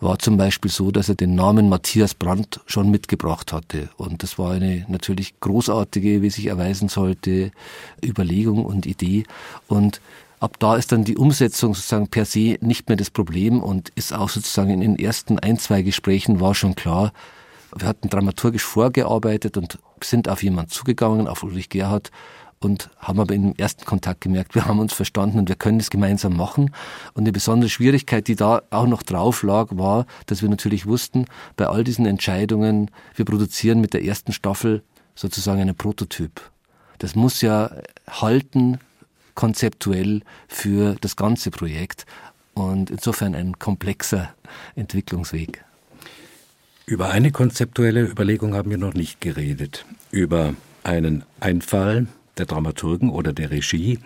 war 0.00 0.18
zum 0.18 0.36
Beispiel 0.36 0.70
so, 0.70 0.90
dass 0.90 1.08
er 1.08 1.14
den 1.14 1.34
Namen 1.34 1.70
Matthias 1.70 2.12
Brandt 2.12 2.60
schon 2.66 2.90
mitgebracht 2.90 3.50
hatte. 3.54 3.88
Und 3.96 4.22
das 4.22 4.38
war 4.38 4.52
eine 4.52 4.84
natürlich 4.88 5.40
großartige, 5.40 6.20
wie 6.20 6.28
sich 6.28 6.46
erweisen 6.46 6.90
sollte, 6.90 7.52
Überlegung 8.04 8.66
und 8.66 8.84
Idee. 8.84 9.24
Und 9.66 10.02
Ab 10.42 10.58
da 10.58 10.74
ist 10.74 10.90
dann 10.90 11.04
die 11.04 11.16
Umsetzung 11.16 11.72
sozusagen 11.72 12.08
per 12.08 12.24
se 12.24 12.58
nicht 12.60 12.88
mehr 12.88 12.96
das 12.96 13.10
Problem 13.10 13.62
und 13.62 13.90
ist 13.90 14.12
auch 14.12 14.28
sozusagen 14.28 14.70
in 14.70 14.80
den 14.80 14.98
ersten 14.98 15.38
ein, 15.38 15.56
zwei 15.56 15.82
Gesprächen 15.82 16.40
war 16.40 16.56
schon 16.56 16.74
klar, 16.74 17.12
wir 17.76 17.86
hatten 17.86 18.08
dramaturgisch 18.08 18.64
vorgearbeitet 18.64 19.56
und 19.56 19.78
sind 20.02 20.28
auf 20.28 20.42
jemanden 20.42 20.72
zugegangen, 20.72 21.28
auf 21.28 21.44
Ulrich 21.44 21.68
Gerhard 21.68 22.10
und 22.58 22.90
haben 22.98 23.20
aber 23.20 23.34
im 23.34 23.54
ersten 23.54 23.84
Kontakt 23.84 24.20
gemerkt, 24.20 24.54
wir 24.56 24.66
haben 24.66 24.80
uns 24.80 24.92
verstanden 24.92 25.38
und 25.38 25.48
wir 25.48 25.54
können 25.54 25.78
das 25.78 25.90
gemeinsam 25.90 26.36
machen. 26.36 26.74
Und 27.14 27.22
eine 27.22 27.30
besondere 27.30 27.70
Schwierigkeit, 27.70 28.26
die 28.26 28.34
da 28.34 28.62
auch 28.70 28.88
noch 28.88 29.04
drauf 29.04 29.44
lag, 29.44 29.68
war, 29.70 30.06
dass 30.26 30.42
wir 30.42 30.48
natürlich 30.48 30.86
wussten, 30.86 31.26
bei 31.56 31.68
all 31.68 31.84
diesen 31.84 32.04
Entscheidungen, 32.04 32.90
wir 33.14 33.24
produzieren 33.24 33.80
mit 33.80 33.94
der 33.94 34.04
ersten 34.04 34.32
Staffel 34.32 34.82
sozusagen 35.14 35.60
einen 35.60 35.76
Prototyp. 35.76 36.50
Das 36.98 37.14
muss 37.14 37.42
ja 37.42 37.70
halten, 38.10 38.80
konzeptuell 39.34 40.22
für 40.48 40.96
das 41.00 41.16
ganze 41.16 41.50
Projekt 41.50 42.06
und 42.54 42.90
insofern 42.90 43.34
ein 43.34 43.58
komplexer 43.58 44.34
Entwicklungsweg. 44.74 45.64
Über 46.86 47.10
eine 47.10 47.30
konzeptuelle 47.30 48.02
Überlegung 48.02 48.54
haben 48.54 48.70
wir 48.70 48.78
noch 48.78 48.94
nicht 48.94 49.20
geredet. 49.20 49.86
Über 50.10 50.54
einen 50.84 51.24
Einfall 51.40 52.06
der 52.38 52.46
Dramaturgen 52.46 53.10
oder 53.10 53.32
der 53.32 53.50
Regie, 53.50 53.98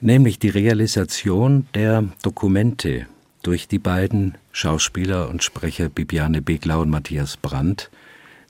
nämlich 0.00 0.38
die 0.38 0.50
Realisation 0.50 1.66
der 1.74 2.04
Dokumente 2.22 3.06
durch 3.42 3.68
die 3.68 3.78
beiden 3.78 4.36
Schauspieler 4.52 5.28
und 5.28 5.42
Sprecher 5.42 5.88
Bibiane 5.88 6.42
Beglau 6.42 6.82
und 6.82 6.90
Matthias 6.90 7.36
Brandt 7.36 7.90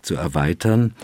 zu 0.03 0.15
erweitern 0.15 0.95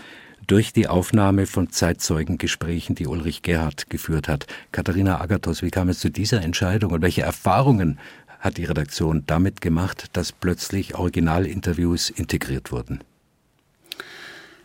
durch 0.51 0.73
die 0.73 0.89
Aufnahme 0.89 1.47
von 1.47 1.69
Zeitzeugengesprächen, 1.69 2.93
die 2.93 3.07
Ulrich 3.07 3.41
Gerhard 3.41 3.89
geführt 3.89 4.27
hat. 4.27 4.47
Katharina 4.73 5.21
Agathos, 5.21 5.61
wie 5.61 5.71
kam 5.71 5.87
es 5.87 5.99
zu 5.99 6.09
dieser 6.09 6.41
Entscheidung 6.41 6.91
und 6.91 7.01
welche 7.01 7.21
Erfahrungen 7.21 7.99
hat 8.41 8.57
die 8.57 8.65
Redaktion 8.65 9.23
damit 9.27 9.61
gemacht, 9.61 10.07
dass 10.11 10.33
plötzlich 10.33 10.95
Originalinterviews 10.95 12.09
integriert 12.09 12.73
wurden? 12.73 12.99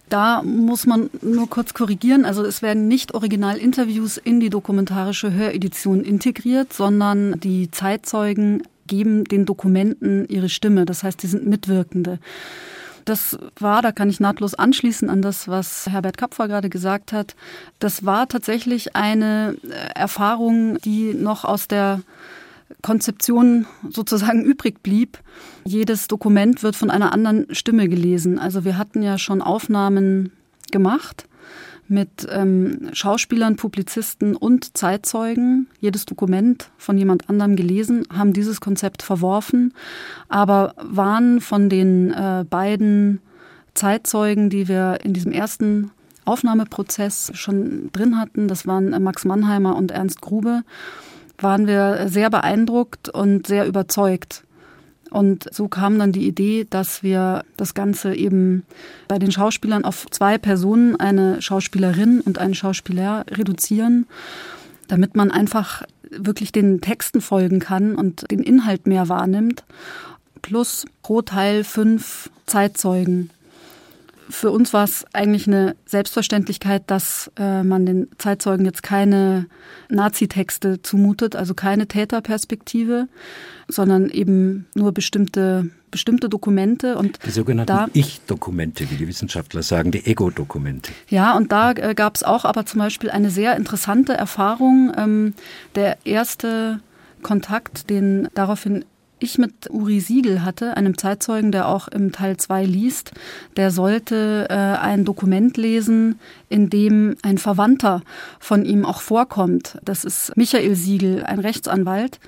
Da 0.09 0.43
muss 0.43 0.87
man 0.87 1.09
nur 1.23 1.49
kurz 1.49 1.73
korrigieren. 1.73 2.25
Also 2.25 2.45
es 2.45 2.63
werden 2.63 2.89
nicht 2.89 3.15
Originalinterviews 3.15 4.17
in 4.17 4.41
die 4.41 4.51
dokumentarische 4.51 5.33
Höredition 5.33 6.03
integriert, 6.03 6.73
sondern 6.73 7.39
die 7.39 7.71
Zeitzeugen 7.71 8.65
geben 8.89 9.23
den 9.23 9.47
Dokumenten 9.47 10.27
ihre 10.29 10.49
Stimme. 10.49 10.85
Das 10.85 11.05
heißt, 11.05 11.23
die 11.23 11.29
sind 11.29 11.47
Mitwirkende. 11.47 12.19
Das 13.07 13.39
war, 13.59 13.83
da 13.83 13.93
kann 13.93 14.11
ich 14.11 14.21
nahtlos 14.21 14.55
anschließen 14.55 15.09
an 15.09 15.23
das, 15.23 15.47
was 15.47 15.87
Herbert 15.87 16.19
Kapfer 16.19 16.49
gerade 16.49 16.69
gesagt 16.69 17.13
hat. 17.13 17.37
Das 17.79 18.05
war 18.05 18.29
tatsächlich 18.29 18.97
eine 18.97 19.57
äh, 19.63 19.99
Erfahrung, 19.99 20.79
die 20.81 21.15
noch 21.15 21.45
aus 21.45 21.69
der 21.69 22.03
Konzeption 22.83 23.67
sozusagen 23.89 24.45
übrig 24.45 24.83
blieb. 24.83 25.19
Jedes 25.65 26.09
Dokument 26.09 26.65
wird 26.65 26.75
von 26.75 26.91
einer 26.91 27.13
anderen 27.13 27.47
Stimme 27.55 27.89
gelesen. 27.89 28.41
Also 28.41 28.65
wir 28.65 28.77
hatten 28.77 29.03
ja 29.03 29.19
schon 29.19 29.41
Aufnahmen 29.41 30.33
gemacht 30.73 31.27
mit 31.89 32.27
ähm, 32.31 32.91
Schauspielern, 32.93 33.57
Publizisten 33.57 34.37
und 34.37 34.77
Zeitzeugen, 34.77 35.69
jedes 35.81 36.07
Dokument 36.07 36.71
von 36.79 36.99
jemand 36.99 37.29
anderem 37.29 37.57
gelesen, 37.57 38.05
haben 38.13 38.33
dieses 38.33 38.61
Konzept 38.61 39.03
verworfen, 39.03 39.75
aber 40.29 40.75
waren 40.83 41.41
von 41.41 41.69
den 41.69 42.13
äh, 42.13 42.45
beiden 42.49 43.21
Zeitzeugen, 43.75 44.51
die 44.51 44.69
wir 44.69 44.99
in 45.03 45.13
diesem 45.13 45.33
ersten 45.33 45.91
Aufnahmeprozess 46.25 47.31
schon 47.35 47.91
drin 47.93 48.19
hatten, 48.19 48.49
das 48.49 48.67
waren 48.67 48.93
äh, 48.93 49.01
Max 49.01 49.25
Mannheimer 49.25 49.77
und 49.77 49.91
Ernst 49.91 50.21
Grube, 50.21 50.63
waren 51.39 51.67
wir 51.67 52.09
sehr 52.09 52.31
beeindruckt 52.31 53.09
und 53.09 53.47
sehr 53.47 53.67
überzeugt 53.67 54.46
und 55.17 55.49
so 55.51 55.67
kam 55.67 55.99
dann 55.99 56.13
die 56.13 56.29
Idee, 56.29 56.67
dass 56.69 57.03
wir 57.03 57.43
das 57.57 57.73
Ganze 57.73 58.15
eben 58.15 58.65
bei 59.09 59.19
den 59.19 59.33
Schauspielern 59.33 59.87
auf 59.87 60.05
zwei 60.11 60.37
Personen, 60.37 60.95
eine 60.97 61.41
Schauspielerin 61.41 62.21
und 62.21 62.37
einen 62.37 62.55
Schauspieler, 62.55 63.25
reduzieren, 63.31 64.07
damit 64.89 65.17
man 65.17 65.31
einfach 65.31 65.85
wirklich 66.11 66.53
den 66.53 66.83
Texten 66.83 67.23
folgen 67.23 67.61
kann 67.61 67.95
und 67.95 68.31
den 68.31 68.41
Inhalt 68.41 68.87
mehr 68.87 69.09
wahrnimmt. 69.09 69.65
Plus 70.43 70.85
pro 71.03 71.23
Teil 71.23 71.65
fünf 71.65 72.29
Zeitzeugen 72.45 73.31
für 74.29 74.51
uns 74.51 74.73
war 74.73 74.85
es 74.85 75.05
eigentlich 75.13 75.47
eine 75.47 75.77
Selbstverständlichkeit, 75.87 76.85
dass 76.87 77.31
äh, 77.39 77.63
man 77.63 77.87
den 77.87 78.09
Zeitzeugen 78.19 78.65
jetzt 78.65 78.83
keine 78.83 79.47
Nazitexte 79.89 80.83
zumutet, 80.83 81.37
also 81.37 81.55
keine 81.55 81.87
Täterperspektive, 81.87 83.09
sondern 83.69 84.11
eben 84.11 84.67
nur 84.75 84.93
bestimmte 84.93 85.71
bestimmte 85.91 86.29
Dokumente 86.29 86.99
und 86.99 87.19
die 87.25 87.31
sogenannten 87.31 87.91
Ich-Dokumente, 87.95 88.91
wie 88.91 88.97
die 88.97 89.09
Wissenschaftler 89.09 89.63
sagen, 89.63 89.93
die 89.93 90.05
Ego-Dokumente. 90.05 90.93
Ja, 91.09 91.35
und 91.37 91.53
da 91.53 91.71
äh, 91.71 91.95
gab 91.95 92.17
es 92.17 92.23
auch 92.23 92.45
aber 92.45 92.67
zum 92.67 92.81
Beispiel 92.81 93.09
eine 93.09 93.31
sehr 93.31 93.57
interessante 93.57 94.13
Erfahrung. 94.13 94.93
Ähm, 94.95 95.35
der 95.75 96.05
erste 96.05 96.81
Kontakt, 97.23 97.89
den 97.89 98.29
daraufhin 98.35 98.85
ich 99.19 99.39
mit 99.39 99.71
Uri 99.71 100.01
Siegel 100.01 100.45
hatte, 100.45 100.77
einem 100.77 100.99
Zeitzeugen, 100.99 101.53
der 101.53 101.69
auch 101.69 101.89
im 101.89 102.13
Teil 102.13 102.37
2 102.37 102.65
liest, 102.65 103.13
der 103.57 103.71
sollte 103.71 104.47
äh, 104.51 104.55
ein 104.55 105.05
Dokument 105.05 105.57
lesen, 105.57 106.19
in 106.49 106.69
dem 106.71 107.17
ein 107.23 107.39
Verwandter 107.39 108.03
von 108.39 108.65
ihm 108.65 108.85
auch 108.85 109.01
vorkommt. 109.01 109.79
Das 109.85 110.05
ist 110.05 110.37
Michael 110.37 110.75
Siegel, 110.75 111.25
ein 111.25 111.39
Rechtsanwalt, 111.39 112.21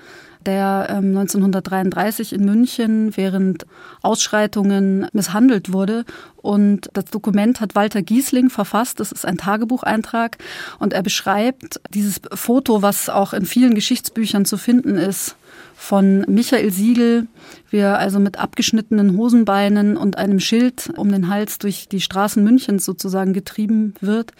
der 0.45 0.87
ähm, 0.89 1.17
1933 1.17 2.33
in 2.33 2.45
München 2.45 3.15
während 3.17 3.65
Ausschreitungen 4.01 5.07
misshandelt 5.11 5.73
wurde. 5.73 6.05
Und 6.37 6.89
das 6.93 7.05
Dokument 7.05 7.59
hat 7.59 7.75
Walter 7.75 8.01
Giesling 8.01 8.49
verfasst. 8.49 8.99
Das 8.99 9.11
ist 9.11 9.25
ein 9.25 9.37
Tagebucheintrag. 9.37 10.37
Und 10.79 10.93
er 10.93 11.03
beschreibt 11.03 11.81
dieses 11.93 12.21
Foto, 12.33 12.81
was 12.81 13.09
auch 13.09 13.33
in 13.33 13.45
vielen 13.45 13.75
Geschichtsbüchern 13.75 14.45
zu 14.45 14.57
finden 14.57 14.95
ist, 14.95 15.35
von 15.75 16.25
Michael 16.27 16.71
Siegel, 16.71 17.27
wie 17.69 17.77
er 17.77 17.99
also 17.99 18.19
mit 18.19 18.37
abgeschnittenen 18.37 19.17
Hosenbeinen 19.17 19.95
und 19.95 20.17
einem 20.17 20.39
Schild 20.41 20.91
um 20.97 21.09
den 21.09 21.29
Hals 21.29 21.57
durch 21.57 21.87
die 21.87 22.01
Straßen 22.01 22.43
Münchens 22.43 22.83
sozusagen 22.83 23.31
getrieben 23.31 23.93
wird. 24.01 24.33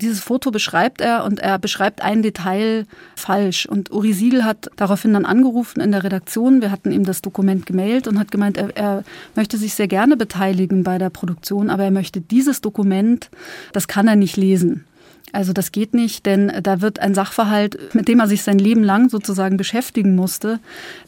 Dieses 0.00 0.20
Foto 0.20 0.50
beschreibt 0.50 1.00
er 1.00 1.24
und 1.24 1.40
er 1.40 1.58
beschreibt 1.58 2.02
ein 2.02 2.22
Detail 2.22 2.86
falsch. 3.16 3.66
Und 3.66 3.90
Uri 3.90 4.12
Siegel 4.12 4.44
hat 4.44 4.70
daraufhin 4.76 5.12
dann 5.12 5.24
angerufen 5.24 5.80
in 5.80 5.92
der 5.92 6.04
Redaktion. 6.04 6.62
Wir 6.62 6.70
hatten 6.70 6.92
ihm 6.92 7.04
das 7.04 7.20
Dokument 7.20 7.66
gemailt 7.66 8.06
und 8.06 8.18
hat 8.18 8.30
gemeint, 8.30 8.56
er, 8.56 8.76
er 8.76 9.04
möchte 9.34 9.58
sich 9.58 9.74
sehr 9.74 9.88
gerne 9.88 10.16
beteiligen 10.16 10.84
bei 10.84 10.98
der 10.98 11.10
Produktion, 11.10 11.68
aber 11.68 11.84
er 11.84 11.90
möchte 11.90 12.20
dieses 12.20 12.60
Dokument, 12.60 13.30
das 13.72 13.88
kann 13.88 14.08
er 14.08 14.16
nicht 14.16 14.36
lesen. 14.36 14.84
Also 15.32 15.52
das 15.52 15.72
geht 15.72 15.94
nicht, 15.94 16.26
denn 16.26 16.52
da 16.62 16.80
wird 16.80 17.00
ein 17.00 17.14
Sachverhalt, 17.14 17.94
mit 17.94 18.08
dem 18.08 18.20
er 18.20 18.28
sich 18.28 18.42
sein 18.42 18.58
Leben 18.58 18.82
lang 18.82 19.08
sozusagen 19.10 19.56
beschäftigen 19.56 20.14
musste, 20.14 20.60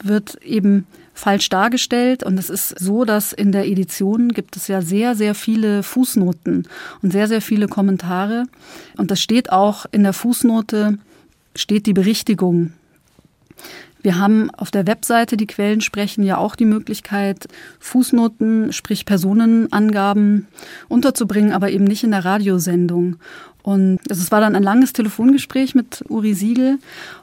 wird 0.02 0.42
eben 0.42 0.87
falsch 1.14 1.48
dargestellt. 1.48 2.22
Und 2.22 2.38
es 2.38 2.50
ist 2.50 2.78
so, 2.78 3.04
dass 3.04 3.33
in 3.33 3.52
der 3.52 3.66
Edition 3.66 4.30
gibt 4.30 4.56
es 4.56 4.68
ja 4.68 4.83
sehr, 4.83 5.14
sehr 5.14 5.35
viele 5.35 5.83
Fußnoten 5.83 6.66
und 7.02 7.12
sehr, 7.12 7.28
sehr 7.28 7.42
viele 7.42 7.68
Kommentare. 7.68 8.44
Und 8.96 9.11
das 9.11 9.20
steht 9.20 9.52
auch 9.52 9.87
in 9.92 10.02
der 10.02 10.12
Fußnote, 10.12 10.98
steht 11.54 11.87
die 11.87 11.92
Berichtigung. 11.92 12.72
Wir 14.02 14.18
haben 14.18 14.50
auf 14.50 14.70
der 14.70 14.87
Webseite 14.87 15.37
Die 15.37 15.46
Quellen 15.46 15.83
sprechen 15.83 16.24
ja 16.24 16.38
auch 16.38 16.56
die 16.56 16.64
Möglichkeit, 16.64 17.48
Fußnoten, 17.80 18.72
sprich 18.72 19.04
Personenangaben 19.04 20.48
unterzubringen, 20.88 21.52
aber 21.52 21.70
eben 21.70 21.85
nicht 21.85 22.02
in 22.02 22.12
der 22.12 22.24
Radiosendung. 22.24 23.16
Und 23.62 24.01
es 24.09 24.31
war 24.31 24.40
dann 24.40 24.57
ein 24.57 24.62
langes 24.62 24.92
Telefongespräch 24.92 25.75
mit 25.75 26.05
Uri 26.09 26.35
Siegel 26.35 26.79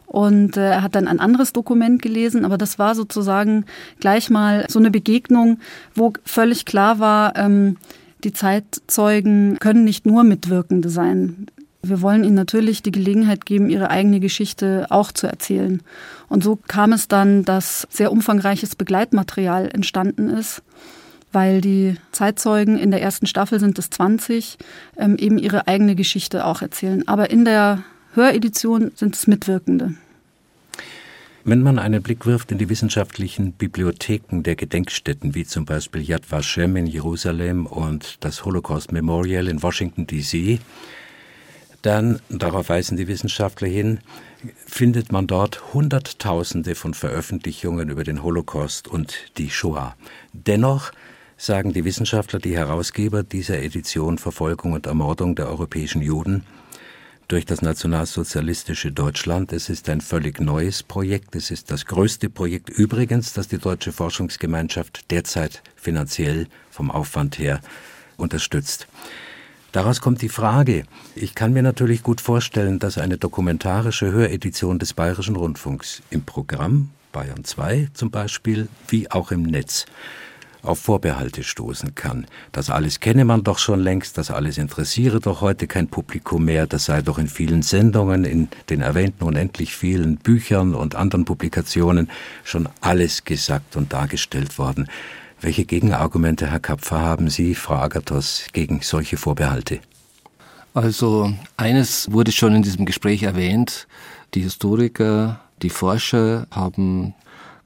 und 0.08 0.56
äh, 0.56 0.70
er 0.72 0.82
hat 0.84 0.96
dann 0.96 1.08
ein 1.08 1.20
anderes 1.20 1.52
Dokument 1.52 2.02
gelesen, 2.02 2.46
aber 2.46 2.58
das 2.58 2.80
war 2.80 2.96
sozusagen 2.96 3.66
gleich 4.00 4.30
mal 4.30 4.66
so 4.70 4.80
eine 4.80 4.90
Begegnung, 4.90 5.60
wo 5.96 6.14
völlig 6.24 6.66
klar 6.66 7.00
war, 7.00 7.36
ähm, 7.36 7.78
die 8.24 8.34
Zeitzeugen 8.34 9.58
können 9.60 9.84
nicht 9.84 10.06
nur 10.06 10.24
Mitwirkende 10.24 10.90
sein. 10.90 11.48
Wir 11.84 12.02
wollen 12.02 12.24
ihnen 12.24 12.36
natürlich 12.36 12.82
die 12.82 12.92
Gelegenheit 12.92 13.46
geben, 13.46 13.70
ihre 13.70 13.90
eigene 13.90 14.20
Geschichte 14.20 14.88
auch 14.90 15.12
zu 15.12 15.28
erzählen. 15.28 15.82
Und 16.28 16.44
so 16.44 16.58
kam 16.68 16.94
es 16.94 17.08
dann, 17.08 17.46
dass 17.46 17.88
sehr 17.90 18.12
umfangreiches 18.12 18.76
Begleitmaterial 18.76 19.70
entstanden 19.72 20.30
ist 20.30 20.64
weil 21.38 21.62
die 21.62 21.98
Zeitzeugen 22.12 22.80
in 22.80 22.90
der 22.90 23.00
ersten 23.00 23.28
Staffel 23.28 23.60
sind 23.60 23.78
es 23.78 23.92
20, 23.92 24.58
ähm, 24.98 25.18
eben 25.18 25.38
ihre 25.38 25.68
eigene 25.68 25.94
Geschichte 25.94 26.44
auch 26.44 26.64
erzählen. 26.64 27.08
Aber 27.08 27.30
in 27.30 27.46
der 27.46 27.84
Höredition 28.16 28.92
sind 28.96 29.14
es 29.14 29.28
Mitwirkende. 29.28 29.94
Wenn 31.44 31.62
man 31.62 31.78
einen 31.78 32.02
Blick 32.02 32.26
wirft 32.26 32.52
in 32.52 32.58
die 32.58 32.70
wissenschaftlichen 32.70 33.52
Bibliotheken 33.52 34.42
der 34.42 34.56
Gedenkstätten, 34.56 35.36
wie 35.36 35.46
zum 35.46 35.66
Beispiel 35.66 36.02
Yad 36.02 36.24
Vashem 36.32 36.76
in 36.76 36.88
Jerusalem 36.88 37.68
und 37.68 38.18
das 38.22 38.44
Holocaust 38.44 38.92
Memorial 38.92 39.48
in 39.48 39.62
Washington, 39.62 40.08
D.C., 40.08 40.60
dann, 41.84 42.20
darauf 42.30 42.70
weisen 42.70 42.98
die 42.98 43.08
Wissenschaftler 43.08 43.68
hin, 43.68 44.00
findet 44.66 45.12
man 45.12 45.28
dort 45.28 45.72
Hunderttausende 45.76 46.74
von 46.74 46.96
Veröffentlichungen 46.96 47.90
über 47.90 48.04
den 48.04 48.24
Holocaust 48.24 48.88
und 48.88 49.14
die 49.38 49.52
Shoah. 49.52 49.96
Dennoch 50.34 50.92
sagen 51.38 51.72
die 51.72 51.86
Wissenschaftler, 51.86 52.40
die 52.40 52.58
Herausgeber 52.58 53.24
dieser 53.24 53.62
Edition 53.62 54.18
Verfolgung 54.18 54.74
und 54.74 54.88
Ermordung 54.88 55.36
der 55.36 55.48
europäischen 55.48 56.02
Juden 56.02 56.44
durch 57.28 57.46
das 57.46 57.62
nationalsozialistische 57.62 58.92
Deutschland. 58.92 59.54
Es 59.54 59.70
ist 59.70 59.88
ein 59.90 60.02
völlig 60.02 60.40
neues 60.40 60.82
Projekt. 60.82 61.36
Es 61.36 61.52
ist 61.52 61.70
das 61.70 61.86
größte 61.86 62.30
Projekt 62.30 62.70
übrigens, 62.70 63.34
das 63.34 63.48
die 63.48 63.60
deutsche 63.60 63.92
Forschungsgemeinschaft 63.92 65.12
derzeit 65.12 65.62
finanziell 65.76 66.48
vom 66.72 66.90
Aufwand 66.90 67.38
her 67.38 67.62
unterstützt. 68.18 68.88
Daraus 69.74 70.02
kommt 70.02 70.24
die 70.24 70.30
Frage, 70.30 70.86
ich 71.14 71.36
kann 71.36 71.54
mir 71.54 71.62
natürlich 71.62 72.02
gut 72.02 72.20
vorstellen, 72.20 72.80
dass 72.80 72.98
eine 72.98 73.18
dokumentarische 73.18 74.12
Höredition 74.12 74.80
des 74.80 74.94
Bayerischen 74.94 75.36
Rundfunks 75.36 76.02
im 76.10 76.24
Programm 76.24 76.90
Bayern 77.12 77.44
2 77.44 77.90
zum 77.94 78.10
Beispiel, 78.10 78.70
wie 78.88 79.12
auch 79.12 79.32
im 79.32 79.44
Netz, 79.44 79.86
auf 80.68 80.80
Vorbehalte 80.80 81.44
stoßen 81.44 81.96
kann. 81.96 82.28
Das 82.52 82.70
alles 82.70 83.00
kenne 83.00 83.26
man 83.26 83.44
doch 83.44 83.58
schon 83.58 83.80
längst, 83.80 84.18
das 84.18 84.32
alles 84.32 84.58
interessiere 84.58 85.20
doch 85.20 85.42
heute 85.42 85.68
kein 85.68 85.88
Publikum 85.88 86.46
mehr, 86.46 86.68
das 86.68 86.86
sei 86.86 87.02
doch 87.02 87.18
in 87.18 87.28
vielen 87.28 87.62
Sendungen, 87.62 88.26
in 88.26 88.48
den 88.70 88.82
erwähnten 88.82 89.24
unendlich 89.24 89.76
vielen 89.76 90.18
Büchern 90.18 90.76
und 90.76 90.96
anderen 90.96 91.26
Publikationen 91.26 92.10
schon 92.44 92.70
alles 92.82 93.24
gesagt 93.24 93.76
und 93.76 93.94
dargestellt 93.94 94.58
worden. 94.58 94.88
Welche 95.40 95.66
Gegenargumente, 95.66 96.50
Herr 96.50 96.60
Kapfer, 96.60 97.00
haben 97.00 97.30
Sie, 97.30 97.54
Frau 97.54 97.76
Agathos, 97.76 98.48
gegen 98.54 98.82
solche 98.82 99.18
Vorbehalte? 99.18 99.80
Also 100.74 101.34
eines 101.58 102.12
wurde 102.12 102.32
schon 102.32 102.56
in 102.56 102.64
diesem 102.64 102.86
Gespräch 102.86 103.24
erwähnt. 103.24 103.88
Die 104.34 104.42
Historiker, 104.42 105.40
die 105.62 105.70
Forscher 105.70 106.48
haben 106.52 107.14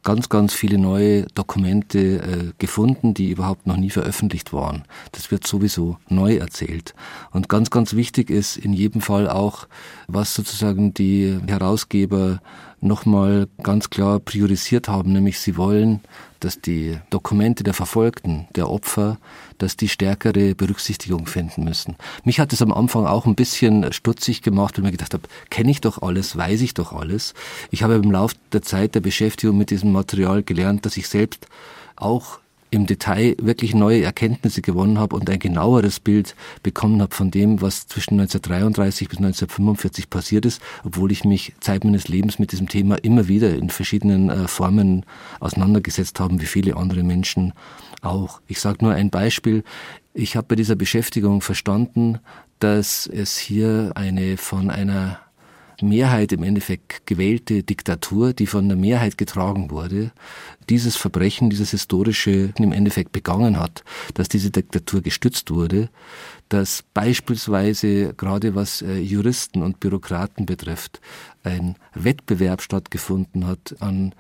ganz, 0.04 0.30
ganz 0.30 0.54
viele 0.54 0.78
neue 0.78 1.28
Dokumente 1.36 2.00
äh, 2.00 2.52
gefunden, 2.58 3.14
die 3.14 3.30
überhaupt 3.30 3.68
noch 3.68 3.78
nie 3.78 3.90
veröffentlicht 3.90 4.54
waren. 4.54 4.84
Das 5.12 5.32
wird 5.32 5.46
sowieso 5.46 5.98
neu 6.10 6.36
erzählt. 6.38 6.94
Und 7.32 7.50
ganz, 7.50 7.70
ganz 7.70 7.94
wichtig 7.94 8.30
ist 8.30 8.58
in 8.58 8.74
jedem 8.74 9.02
Fall 9.02 9.30
auch, 9.30 9.68
was 10.08 10.34
sozusagen 10.34 10.94
die 10.94 11.40
Herausgeber 11.48 12.42
nochmal 12.82 13.48
ganz 13.64 13.90
klar 13.90 14.20
priorisiert 14.20 14.88
haben, 14.88 15.14
nämlich 15.14 15.40
sie 15.40 15.56
wollen, 15.56 16.02
dass 16.40 16.60
die 16.60 16.98
Dokumente 17.12 17.64
der 17.64 17.74
Verfolgten, 17.74 18.48
der 18.56 18.70
Opfer, 18.70 19.18
dass 19.60 19.78
die 19.78 19.88
stärkere 19.88 20.56
Berücksichtigung 20.56 21.28
finden 21.28 21.64
müssen. 21.64 21.96
Mich 22.24 22.40
hat 22.40 22.52
es 22.52 22.62
am 22.62 22.74
Anfang 22.74 23.06
auch 23.06 23.26
ein 23.26 23.36
bisschen 23.36 23.94
stutzig 23.94 24.42
gemacht, 24.42 24.76
weil 24.76 24.84
ich 24.84 24.86
mir 24.86 24.98
gedacht 24.98 25.14
habe, 25.14 25.24
kenne 25.50 25.72
ich 25.72 25.82
doch 25.82 26.02
alles, 26.02 26.36
weiß 26.36 26.62
ich 26.62 26.74
doch 26.74 26.94
alles. 26.94 27.34
Ich 27.70 27.84
habe 27.84 27.94
im 27.94 28.12
Laufe 28.12 28.36
der 28.52 28.64
Zeit 28.64 28.96
der 28.96 29.02
Beschäftigung 29.02 29.58
mit 29.58 29.70
diesem 29.70 29.92
Material 29.92 30.44
gelernt, 30.44 30.86
dass 30.86 30.98
ich 30.98 31.08
selbst 31.08 31.48
auch 31.96 32.41
im 32.72 32.86
Detail 32.86 33.36
wirklich 33.40 33.76
neue 33.76 34.02
Erkenntnisse 34.04 34.62
gewonnen 34.62 34.98
habe 34.98 35.16
und 35.16 35.30
ein 35.30 35.40
genaueres 35.40 36.00
Bild 36.00 36.36
bekommen 36.64 37.02
habe 37.02 37.14
von 37.14 37.30
dem, 37.30 37.62
was 37.62 37.86
zwischen 37.86 38.14
1933 38.20 39.10
bis 39.10 39.18
1945 39.18 40.10
passiert 40.10 40.46
ist, 40.46 40.62
obwohl 40.86 41.12
ich 41.12 41.26
mich 41.26 41.54
Zeit 41.60 41.84
meines 41.84 42.08
Lebens 42.08 42.40
mit 42.40 42.54
diesem 42.54 42.70
Thema 42.70 42.96
immer 42.96 43.28
wieder 43.28 43.54
in 43.54 43.70
verschiedenen 43.70 44.30
äh, 44.30 44.48
Formen 44.48 45.06
auseinandergesetzt 45.42 46.20
habe, 46.22 46.40
wie 46.40 46.46
viele 46.46 46.78
andere 46.78 47.04
Menschen 47.04 47.54
auch. 48.02 48.42
Ich 48.48 48.62
sage 48.62 48.84
nur 48.86 48.94
ein 48.94 49.10
Beispiel. 49.10 49.64
Ich 50.14 50.38
habe 50.38 50.48
bei 50.48 50.56
dieser 50.56 50.76
Beschäftigung 50.76 51.42
verstanden, 51.42 52.20
dass 52.60 53.06
es 53.06 53.38
hier 53.38 53.92
eine 53.96 54.38
von 54.38 54.70
einer 54.70 55.20
Mehrheit 55.82 56.32
im 56.32 56.44
Endeffekt 56.44 57.06
gewählte 57.06 57.64
Diktatur, 57.64 58.34
die 58.34 58.48
von 58.48 58.68
der 58.68 58.78
Mehrheit 58.78 59.18
getragen 59.18 59.72
wurde, 59.72 60.12
dieses 60.70 60.96
Verbrechen, 60.96 61.50
dieses 61.50 61.72
historische 61.72 62.54
im 62.58 62.72
Endeffekt 62.72 63.12
begangen 63.12 63.60
hat, 63.60 63.84
dass 64.14 64.30
diese 64.30 64.52
Diktatur 64.52 65.02
gestützt 65.02 65.52
wurde, 65.52 65.90
dass 66.50 66.84
beispielsweise 66.94 68.14
gerade 68.14 68.56
was 68.56 68.82
äh, 68.82 68.98
Juristen 69.00 69.64
und 69.64 69.80
Bürokraten 69.80 70.46
betrifft, 70.46 71.02
ein 71.44 71.76
Wettbewerb 71.94 72.62
stattgefunden 72.62 73.48
hat 73.48 73.76
an 73.80 74.14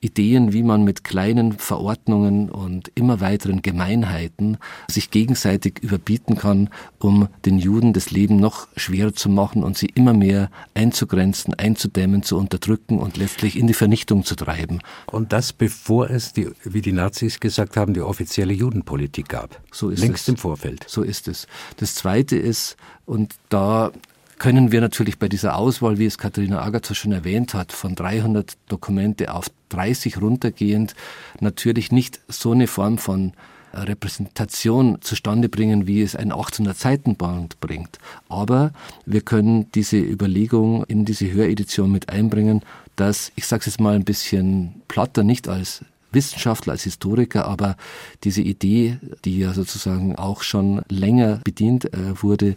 Ideen, 0.00 0.52
wie 0.52 0.62
man 0.62 0.84
mit 0.84 1.02
kleinen 1.02 1.52
Verordnungen 1.52 2.50
und 2.50 2.90
immer 2.94 3.20
weiteren 3.20 3.62
Gemeinheiten 3.62 4.58
sich 4.88 5.10
gegenseitig 5.10 5.80
überbieten 5.80 6.36
kann, 6.36 6.70
um 6.98 7.28
den 7.44 7.58
Juden 7.58 7.92
das 7.92 8.10
Leben 8.10 8.36
noch 8.36 8.68
schwerer 8.76 9.12
zu 9.12 9.28
machen 9.28 9.64
und 9.64 9.76
sie 9.76 9.86
immer 9.86 10.12
mehr 10.12 10.50
einzugrenzen, 10.74 11.54
einzudämmen, 11.54 12.22
zu 12.22 12.36
unterdrücken 12.38 12.98
und 12.98 13.16
letztlich 13.16 13.58
in 13.58 13.66
die 13.66 13.74
Vernichtung 13.74 14.24
zu 14.24 14.36
treiben. 14.36 14.80
Und 15.06 15.32
das 15.32 15.52
bevor 15.52 16.10
es, 16.10 16.32
die, 16.32 16.48
wie 16.62 16.82
die 16.82 16.92
Nazis 16.92 17.40
gesagt 17.40 17.76
haben, 17.76 17.94
die 17.94 18.00
offizielle 18.00 18.52
Judenpolitik 18.52 19.28
gab. 19.28 19.60
So 19.72 19.90
ist 19.90 20.00
Längst 20.00 20.22
es. 20.22 20.28
im 20.28 20.36
Vorfeld. 20.36 20.84
So 20.86 21.02
ist 21.02 21.28
es. 21.28 21.46
Das 21.76 21.94
Zweite 21.94 22.36
ist, 22.36 22.76
und 23.04 23.36
da 23.48 23.90
können 24.38 24.72
wir 24.72 24.80
natürlich 24.80 25.18
bei 25.18 25.28
dieser 25.28 25.56
Auswahl, 25.56 25.98
wie 25.98 26.06
es 26.06 26.18
Katharina 26.18 26.62
Agatha 26.62 26.94
schon 26.94 27.12
erwähnt 27.12 27.54
hat, 27.54 27.72
von 27.72 27.94
300 27.94 28.56
Dokumente 28.68 29.34
auf 29.34 29.50
30 29.70 30.20
runtergehend, 30.20 30.94
natürlich 31.40 31.92
nicht 31.92 32.20
so 32.28 32.52
eine 32.52 32.66
Form 32.66 32.98
von 32.98 33.32
Repräsentation 33.74 34.98
zustande 35.00 35.48
bringen, 35.48 35.86
wie 35.86 36.02
es 36.02 36.16
ein 36.16 36.32
800 36.32 36.76
Seiten 36.76 37.16
Band 37.16 37.60
bringt. 37.60 37.98
Aber 38.28 38.72
wir 39.04 39.20
können 39.20 39.70
diese 39.72 39.98
Überlegung 39.98 40.84
in 40.84 41.04
diese 41.04 41.30
Höredition 41.30 41.92
mit 41.92 42.08
einbringen, 42.08 42.62
dass, 42.96 43.32
ich 43.36 43.46
sage 43.46 43.60
es 43.60 43.66
jetzt 43.66 43.80
mal 43.80 43.94
ein 43.94 44.04
bisschen 44.04 44.82
platter, 44.88 45.22
nicht 45.22 45.48
als 45.48 45.84
Wissenschaftler, 46.10 46.72
als 46.72 46.84
Historiker, 46.84 47.46
aber 47.46 47.76
diese 48.24 48.40
Idee, 48.40 48.98
die 49.24 49.38
ja 49.38 49.52
sozusagen 49.52 50.16
auch 50.16 50.42
schon 50.42 50.82
länger 50.88 51.40
bedient 51.44 51.92
äh, 51.92 52.22
wurde, 52.22 52.54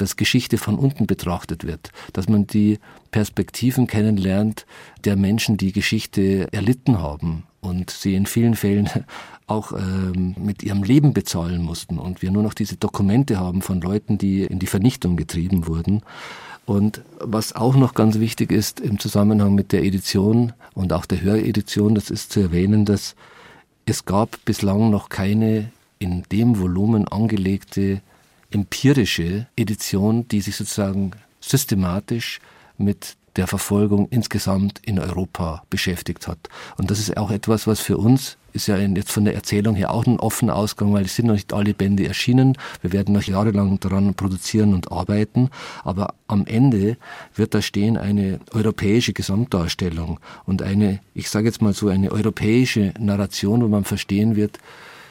dass 0.00 0.16
Geschichte 0.16 0.58
von 0.58 0.76
unten 0.76 1.06
betrachtet 1.06 1.66
wird, 1.66 1.90
dass 2.12 2.28
man 2.28 2.46
die 2.46 2.78
Perspektiven 3.10 3.86
kennenlernt 3.86 4.66
der 5.04 5.16
Menschen, 5.16 5.56
die 5.56 5.72
Geschichte 5.72 6.48
erlitten 6.52 6.98
haben 6.98 7.44
und 7.60 7.90
sie 7.90 8.14
in 8.14 8.26
vielen 8.26 8.54
Fällen 8.54 8.88
auch 9.46 9.72
ähm, 9.72 10.34
mit 10.38 10.62
ihrem 10.62 10.82
Leben 10.82 11.12
bezahlen 11.12 11.62
mussten 11.62 11.98
und 11.98 12.22
wir 12.22 12.30
nur 12.30 12.42
noch 12.42 12.54
diese 12.54 12.76
Dokumente 12.76 13.38
haben 13.38 13.62
von 13.62 13.80
Leuten, 13.80 14.16
die 14.16 14.44
in 14.44 14.58
die 14.58 14.66
Vernichtung 14.66 15.16
getrieben 15.16 15.66
wurden. 15.66 16.02
Und 16.66 17.02
was 17.18 17.56
auch 17.56 17.74
noch 17.74 17.94
ganz 17.94 18.20
wichtig 18.20 18.52
ist 18.52 18.78
im 18.78 19.00
Zusammenhang 19.00 19.54
mit 19.56 19.72
der 19.72 19.82
Edition 19.82 20.52
und 20.72 20.92
auch 20.92 21.04
der 21.04 21.20
Höredition, 21.20 21.96
das 21.96 22.10
ist 22.10 22.32
zu 22.32 22.40
erwähnen, 22.40 22.84
dass 22.84 23.16
es 23.86 24.04
gab 24.04 24.44
bislang 24.44 24.90
noch 24.90 25.08
keine 25.08 25.72
in 25.98 26.22
dem 26.30 26.60
Volumen 26.60 27.08
angelegte 27.08 28.00
empirische 28.50 29.46
Edition, 29.56 30.26
die 30.28 30.40
sich 30.40 30.56
sozusagen 30.56 31.12
systematisch 31.40 32.40
mit 32.76 33.16
der 33.36 33.46
Verfolgung 33.46 34.08
insgesamt 34.10 34.80
in 34.84 34.98
Europa 34.98 35.62
beschäftigt 35.70 36.26
hat. 36.26 36.38
Und 36.76 36.90
das 36.90 36.98
ist 36.98 37.16
auch 37.16 37.30
etwas, 37.30 37.66
was 37.66 37.80
für 37.80 37.96
uns 37.96 38.36
ist 38.52 38.66
ja 38.66 38.76
jetzt 38.76 39.12
von 39.12 39.24
der 39.24 39.34
Erzählung 39.34 39.76
her 39.76 39.92
auch 39.92 40.06
ein 40.06 40.18
offener 40.18 40.56
Ausgang, 40.56 40.92
weil 40.92 41.04
es 41.04 41.14
sind 41.14 41.26
noch 41.26 41.34
nicht 41.34 41.52
alle 41.52 41.74
Bände 41.74 42.06
erschienen. 42.06 42.58
Wir 42.82 42.92
werden 42.92 43.14
noch 43.14 43.22
jahrelang 43.22 43.78
daran 43.78 44.14
produzieren 44.14 44.74
und 44.74 44.90
arbeiten. 44.90 45.50
Aber 45.84 46.14
am 46.26 46.46
Ende 46.46 46.96
wird 47.34 47.54
da 47.54 47.62
stehen 47.62 47.96
eine 47.96 48.40
europäische 48.52 49.12
Gesamtdarstellung 49.12 50.18
und 50.46 50.62
eine, 50.62 51.00
ich 51.14 51.30
sage 51.30 51.46
jetzt 51.46 51.62
mal 51.62 51.72
so, 51.72 51.88
eine 51.88 52.10
europäische 52.10 52.92
Narration, 52.98 53.62
wo 53.62 53.68
man 53.68 53.84
verstehen 53.84 54.36
wird, 54.36 54.58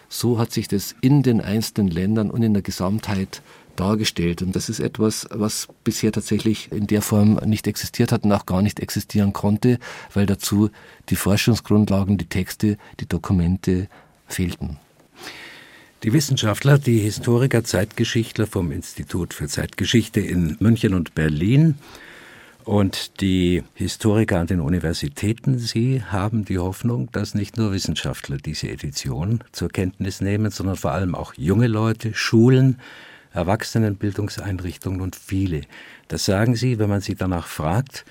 so 0.10 0.40
hat 0.40 0.52
sich 0.52 0.68
das 0.68 0.96
in 1.02 1.24
den 1.24 1.40
einzelnen 1.40 1.90
Ländern 1.90 2.32
und 2.32 2.44
in 2.44 2.54
der 2.54 2.64
Gesamtheit 2.64 3.42
dargestellt. 3.76 4.42
Und 4.42 4.56
das 4.56 4.68
ist 4.68 4.80
etwas, 4.80 5.28
was 5.32 5.68
bisher 5.84 6.12
tatsächlich 6.12 6.72
in 6.72 6.88
der 6.88 7.02
Form 7.02 7.40
nicht 7.46 7.68
existiert 7.68 8.12
hat 8.12 8.24
und 8.26 8.34
auch 8.34 8.46
gar 8.46 8.62
nicht 8.62 8.80
existieren 8.80 9.32
konnte, 9.32 9.80
weil 10.14 10.26
dazu 10.26 10.70
die 11.10 11.16
Forschungsgrundlagen, 11.16 12.18
die 12.18 12.26
Texte, 12.26 12.78
die 13.00 13.08
Dokumente 13.08 13.88
fehlten. 14.28 14.78
Die 16.04 16.14
Wissenschaftler, 16.14 16.78
die 16.78 17.00
Historiker, 17.00 17.64
Zeitgeschichtler 17.64 18.48
vom 18.48 18.72
Institut 18.72 19.34
für 19.34 19.48
Zeitgeschichte 19.48 20.22
in 20.22 20.56
München 20.60 20.94
und 20.94 21.14
Berlin 21.14 21.76
und 22.70 23.20
die 23.20 23.64
Historiker 23.74 24.40
an 24.40 24.46
den 24.46 24.60
Universitäten, 24.60 25.58
sie 25.58 26.04
haben 26.04 26.46
die 26.46 26.60
Hoffnung, 26.60 27.12
dass 27.12 27.34
nicht 27.34 27.58
nur 27.58 27.72
Wissenschaftler 27.72 28.38
diese 28.38 28.70
Edition 28.70 29.44
zur 29.52 29.70
Kenntnis 29.70 30.22
nehmen, 30.22 30.52
sondern 30.52 30.76
vor 30.76 30.92
allem 30.92 31.16
auch 31.16 31.34
junge 31.34 31.66
Leute, 31.66 32.14
Schulen, 32.14 32.78
Erwachsenenbildungseinrichtungen 33.34 35.02
und 35.02 35.16
viele. 35.16 35.62
Das 36.10 36.26
sagen 36.26 36.56
sie, 36.56 36.78
wenn 36.78 36.92
man 36.92 37.02
sie 37.02 37.16
danach 37.16 37.48
fragt. 37.48 38.06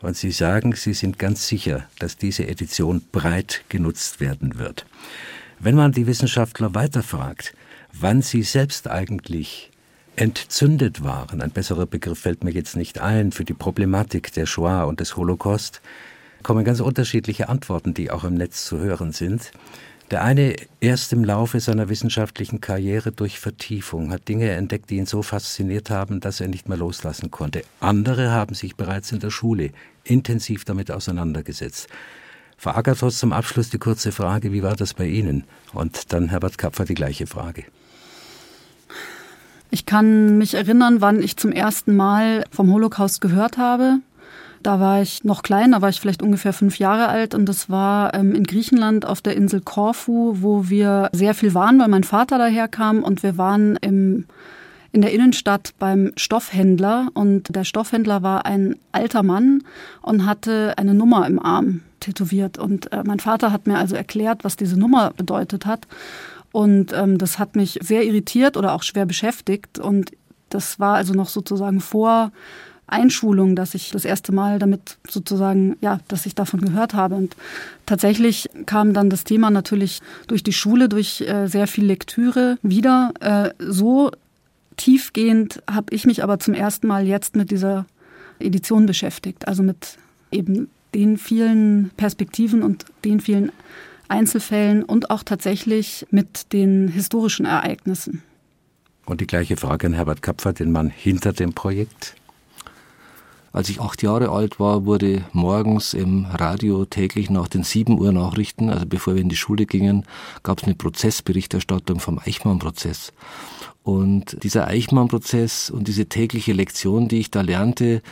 Und 0.00 0.16
sie 0.16 0.30
sagen, 0.30 0.76
sie 0.76 0.94
sind 0.94 1.18
ganz 1.18 1.48
sicher, 1.48 1.88
dass 1.98 2.16
diese 2.16 2.46
Edition 2.46 3.02
breit 3.10 3.64
genutzt 3.68 4.20
werden 4.20 4.60
wird. 4.60 4.86
Wenn 5.58 5.74
man 5.74 5.90
die 5.90 6.06
Wissenschaftler 6.06 6.72
weiterfragt, 6.76 7.52
wann 7.92 8.22
sie 8.22 8.44
selbst 8.44 8.86
eigentlich 8.86 9.72
entzündet 10.16 11.02
waren, 11.02 11.40
ein 11.40 11.50
besserer 11.50 11.86
Begriff 11.86 12.20
fällt 12.20 12.44
mir 12.44 12.52
jetzt 12.52 12.76
nicht 12.76 13.00
ein, 13.00 13.32
für 13.32 13.44
die 13.44 13.54
Problematik 13.54 14.32
der 14.32 14.46
Shoah 14.46 14.84
und 14.84 15.00
des 15.00 15.16
Holocaust, 15.16 15.80
kommen 16.42 16.64
ganz 16.64 16.80
unterschiedliche 16.80 17.48
Antworten, 17.48 17.94
die 17.94 18.10
auch 18.10 18.24
im 18.24 18.34
Netz 18.34 18.64
zu 18.64 18.78
hören 18.78 19.12
sind. 19.12 19.50
Der 20.10 20.22
eine 20.22 20.54
erst 20.80 21.12
im 21.14 21.24
Laufe 21.24 21.58
seiner 21.60 21.88
wissenschaftlichen 21.88 22.60
Karriere 22.60 23.10
durch 23.10 23.40
Vertiefung 23.40 24.12
hat 24.12 24.28
Dinge 24.28 24.50
entdeckt, 24.50 24.90
die 24.90 24.96
ihn 24.96 25.06
so 25.06 25.22
fasziniert 25.22 25.88
haben, 25.88 26.20
dass 26.20 26.40
er 26.40 26.48
nicht 26.48 26.68
mehr 26.68 26.76
loslassen 26.76 27.30
konnte. 27.30 27.62
Andere 27.80 28.30
haben 28.30 28.54
sich 28.54 28.76
bereits 28.76 29.10
in 29.12 29.20
der 29.20 29.30
Schule 29.30 29.70
intensiv 30.04 30.64
damit 30.64 30.90
auseinandergesetzt. 30.90 31.88
Frau 32.58 32.70
Agathos, 32.70 33.18
zum 33.18 33.32
Abschluss 33.32 33.70
die 33.70 33.78
kurze 33.78 34.12
Frage, 34.12 34.52
wie 34.52 34.62
war 34.62 34.76
das 34.76 34.94
bei 34.94 35.06
Ihnen? 35.06 35.44
Und 35.72 36.12
dann 36.12 36.28
Herbert 36.28 36.58
Kapfer 36.58 36.84
die 36.84 36.94
gleiche 36.94 37.26
Frage. 37.26 37.64
Ich 39.70 39.86
kann 39.86 40.38
mich 40.38 40.54
erinnern, 40.54 41.00
wann 41.00 41.22
ich 41.22 41.36
zum 41.36 41.52
ersten 41.52 41.96
Mal 41.96 42.44
vom 42.50 42.72
Holocaust 42.72 43.20
gehört 43.20 43.58
habe. 43.58 43.98
Da 44.62 44.80
war 44.80 45.02
ich 45.02 45.24
noch 45.24 45.42
klein, 45.42 45.72
da 45.72 45.82
war 45.82 45.90
ich 45.90 46.00
vielleicht 46.00 46.22
ungefähr 46.22 46.54
fünf 46.54 46.78
Jahre 46.78 47.08
alt 47.08 47.34
und 47.34 47.46
das 47.46 47.68
war 47.68 48.14
ähm, 48.14 48.34
in 48.34 48.44
Griechenland 48.44 49.04
auf 49.04 49.20
der 49.20 49.36
Insel 49.36 49.60
Korfu, 49.60 50.36
wo 50.40 50.70
wir 50.70 51.10
sehr 51.12 51.34
viel 51.34 51.52
waren, 51.52 51.78
weil 51.78 51.88
mein 51.88 52.04
Vater 52.04 52.38
daherkam 52.38 53.02
und 53.02 53.22
wir 53.22 53.36
waren 53.36 53.76
im 53.82 54.24
in 54.94 55.02
der 55.02 55.12
Innenstadt 55.12 55.74
beim 55.80 56.12
Stoffhändler 56.16 57.08
und 57.14 57.54
der 57.54 57.64
Stoffhändler 57.64 58.22
war 58.22 58.46
ein 58.46 58.76
alter 58.92 59.24
Mann 59.24 59.64
und 60.02 60.24
hatte 60.24 60.74
eine 60.76 60.94
Nummer 60.94 61.26
im 61.26 61.44
Arm 61.44 61.80
tätowiert 61.98 62.58
und 62.58 62.92
äh, 62.92 63.02
mein 63.04 63.18
Vater 63.18 63.50
hat 63.50 63.66
mir 63.66 63.76
also 63.76 63.96
erklärt, 63.96 64.44
was 64.44 64.56
diese 64.56 64.78
Nummer 64.78 65.10
bedeutet 65.16 65.66
hat 65.66 65.88
und 66.54 66.92
ähm, 66.92 67.18
das 67.18 67.40
hat 67.40 67.56
mich 67.56 67.80
sehr 67.82 68.04
irritiert 68.04 68.56
oder 68.56 68.74
auch 68.74 68.84
schwer 68.84 69.06
beschäftigt 69.06 69.80
und 69.80 70.12
das 70.50 70.78
war 70.78 70.94
also 70.94 71.12
noch 71.12 71.28
sozusagen 71.28 71.80
vor 71.80 72.30
Einschulung, 72.86 73.56
dass 73.56 73.74
ich 73.74 73.90
das 73.90 74.04
erste 74.04 74.30
Mal 74.30 74.60
damit 74.60 74.98
sozusagen, 75.08 75.76
ja, 75.80 75.98
dass 76.06 76.26
ich 76.26 76.36
davon 76.36 76.60
gehört 76.60 76.94
habe. 76.94 77.16
Und 77.16 77.34
tatsächlich 77.86 78.48
kam 78.66 78.92
dann 78.92 79.10
das 79.10 79.24
Thema 79.24 79.50
natürlich 79.50 80.00
durch 80.28 80.44
die 80.44 80.52
Schule, 80.52 80.88
durch 80.88 81.22
äh, 81.22 81.48
sehr 81.48 81.66
viel 81.66 81.86
Lektüre 81.86 82.56
wieder. 82.62 83.12
Äh, 83.18 83.50
so 83.58 84.12
tiefgehend 84.76 85.60
habe 85.68 85.92
ich 85.92 86.06
mich 86.06 86.22
aber 86.22 86.38
zum 86.38 86.54
ersten 86.54 86.86
Mal 86.86 87.04
jetzt 87.04 87.34
mit 87.34 87.50
dieser 87.50 87.84
Edition 88.38 88.86
beschäftigt. 88.86 89.48
Also 89.48 89.64
mit 89.64 89.98
eben 90.30 90.68
den 90.94 91.18
vielen 91.18 91.90
Perspektiven 91.96 92.62
und 92.62 92.84
den 93.04 93.18
vielen 93.18 93.50
Einzelfällen 94.08 94.82
und 94.82 95.10
auch 95.10 95.22
tatsächlich 95.22 96.06
mit 96.10 96.52
den 96.52 96.88
historischen 96.88 97.46
Ereignissen. 97.46 98.22
Und 99.06 99.20
die 99.20 99.26
gleiche 99.26 99.56
Frage 99.56 99.86
an 99.86 99.92
Herbert 99.92 100.22
Kapfer, 100.22 100.52
den 100.52 100.72
Mann 100.72 100.88
hinter 100.88 101.32
dem 101.32 101.52
Projekt. 101.52 102.14
Als 103.52 103.68
ich 103.68 103.80
acht 103.80 104.02
Jahre 104.02 104.30
alt 104.30 104.58
war, 104.58 104.84
wurde 104.84 105.24
morgens 105.32 105.94
im 105.94 106.24
Radio 106.24 106.84
täglich 106.86 107.30
nach 107.30 107.46
den 107.46 107.62
sieben 107.62 108.00
Uhr 108.00 108.10
Nachrichten, 108.10 108.68
also 108.68 108.84
bevor 108.84 109.14
wir 109.14 109.22
in 109.22 109.28
die 109.28 109.36
Schule 109.36 109.64
gingen, 109.64 110.04
gab 110.42 110.58
es 110.58 110.64
eine 110.64 110.74
Prozessberichterstattung 110.74 112.00
vom 112.00 112.18
Eichmann-Prozess. 112.18 113.12
Und 113.84 114.42
dieser 114.42 114.66
Eichmann-Prozess 114.66 115.70
und 115.70 115.86
diese 115.86 116.06
tägliche 116.06 116.52
Lektion, 116.52 117.06
die 117.06 117.20
ich 117.20 117.30
da 117.30 117.42
lernte, 117.42 118.02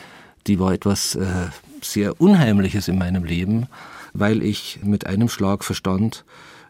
die 0.46 0.60
war 0.60 0.74
etwas 0.74 1.16
äh, 1.16 1.26
sehr 1.80 2.20
Unheimliches 2.20 2.86
in 2.86 2.98
meinem 2.98 3.24
Leben, 3.24 3.66
weil 4.12 4.42
ich 4.42 4.80
mit 4.82 5.06
einem 5.06 5.28
Schlag 5.28 5.64
verstand, 5.64 6.24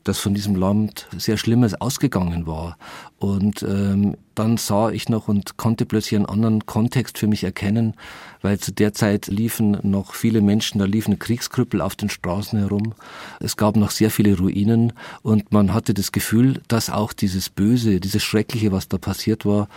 dass 0.05 0.19
von 0.19 0.35
diesem 0.35 0.57
Land 0.57 1.07
sehr 1.17 1.37
Schlimmes 1.37 1.81
ausgegangen 1.81 2.47
war. 2.47 2.77
Und 3.19 3.63
ähm, 3.63 4.17
dann 4.35 4.57
sah 4.57 4.91
ich 4.91 5.09
noch 5.09 5.29
und 5.29 5.57
konnte 5.57 5.87
plötzlich 5.87 6.17
einen 6.17 6.27
anderen 6.27 6.67
Kontext 6.67 7.19
für 7.19 7.27
mich 7.27 7.45
erkennen, 7.45 7.95
weil 8.41 8.59
zu 8.59 8.73
der 8.73 8.93
Zeit 8.95 9.29
liefen 9.29 9.79
noch 9.83 10.15
viele 10.15 10.41
Menschen, 10.41 10.79
da 10.79 10.87
liefen 10.87 11.19
Kriegskrüppel 11.19 11.81
auf 11.81 11.95
den 11.95 12.09
Straßen 12.09 12.59
herum. 12.59 12.95
Es 13.41 13.57
gab 13.57 13.77
noch 13.77 13.91
sehr 13.91 14.11
viele 14.11 14.37
Ruinen 14.37 14.93
und 15.23 15.53
man 15.53 15.73
hatte 15.73 15.95
das 15.95 16.11
Gefühl, 16.13 16.61
dass 16.69 16.91
auch 16.91 17.13
dieses 17.13 17.49
Böse, 17.49 18.01
dieses 18.01 18.23
Schreckliche, 18.23 18.73
was 18.73 18.89
da 18.89 18.99
passiert 18.99 19.47
war, 19.47 19.69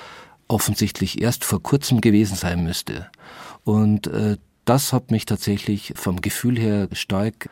offensichtlich 0.47 1.21
erst 1.21 1.43
vor 1.43 1.61
kurzem 1.61 2.01
gewesen 2.01 2.35
sein 2.35 2.63
müsste. 2.63 3.07
Und 3.63 4.07
äh, 4.07 4.37
das 4.65 4.93
hat 4.93 5.11
mich 5.11 5.25
tatsächlich 5.25 5.93
vom 5.95 6.21
Gefühl 6.21 6.59
her 6.59 6.89
stark 6.91 7.49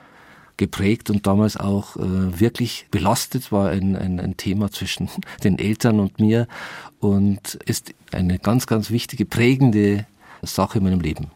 geprägt 0.58 1.10
und 1.10 1.26
damals 1.26 1.58
auch 1.58 1.98
äh, 1.98 2.40
wirklich 2.40 2.88
belastet, 2.92 3.52
war 3.52 3.70
ein, 3.70 3.96
ein, 3.96 4.20
ein 4.20 4.38
Thema 4.38 4.72
zwischen 4.72 5.10
den 5.44 5.58
Eltern 5.58 6.00
und 6.00 6.20
mir 6.20 6.48
und 7.00 7.56
ist 7.66 7.94
eine 8.12 8.40
ganz, 8.40 8.68
ganz 8.68 8.92
wichtige, 8.92 9.26
prägende 9.26 10.06
Sache 10.42 10.78
in 10.78 10.84
meinem 10.84 11.02
Leben. 11.02 11.32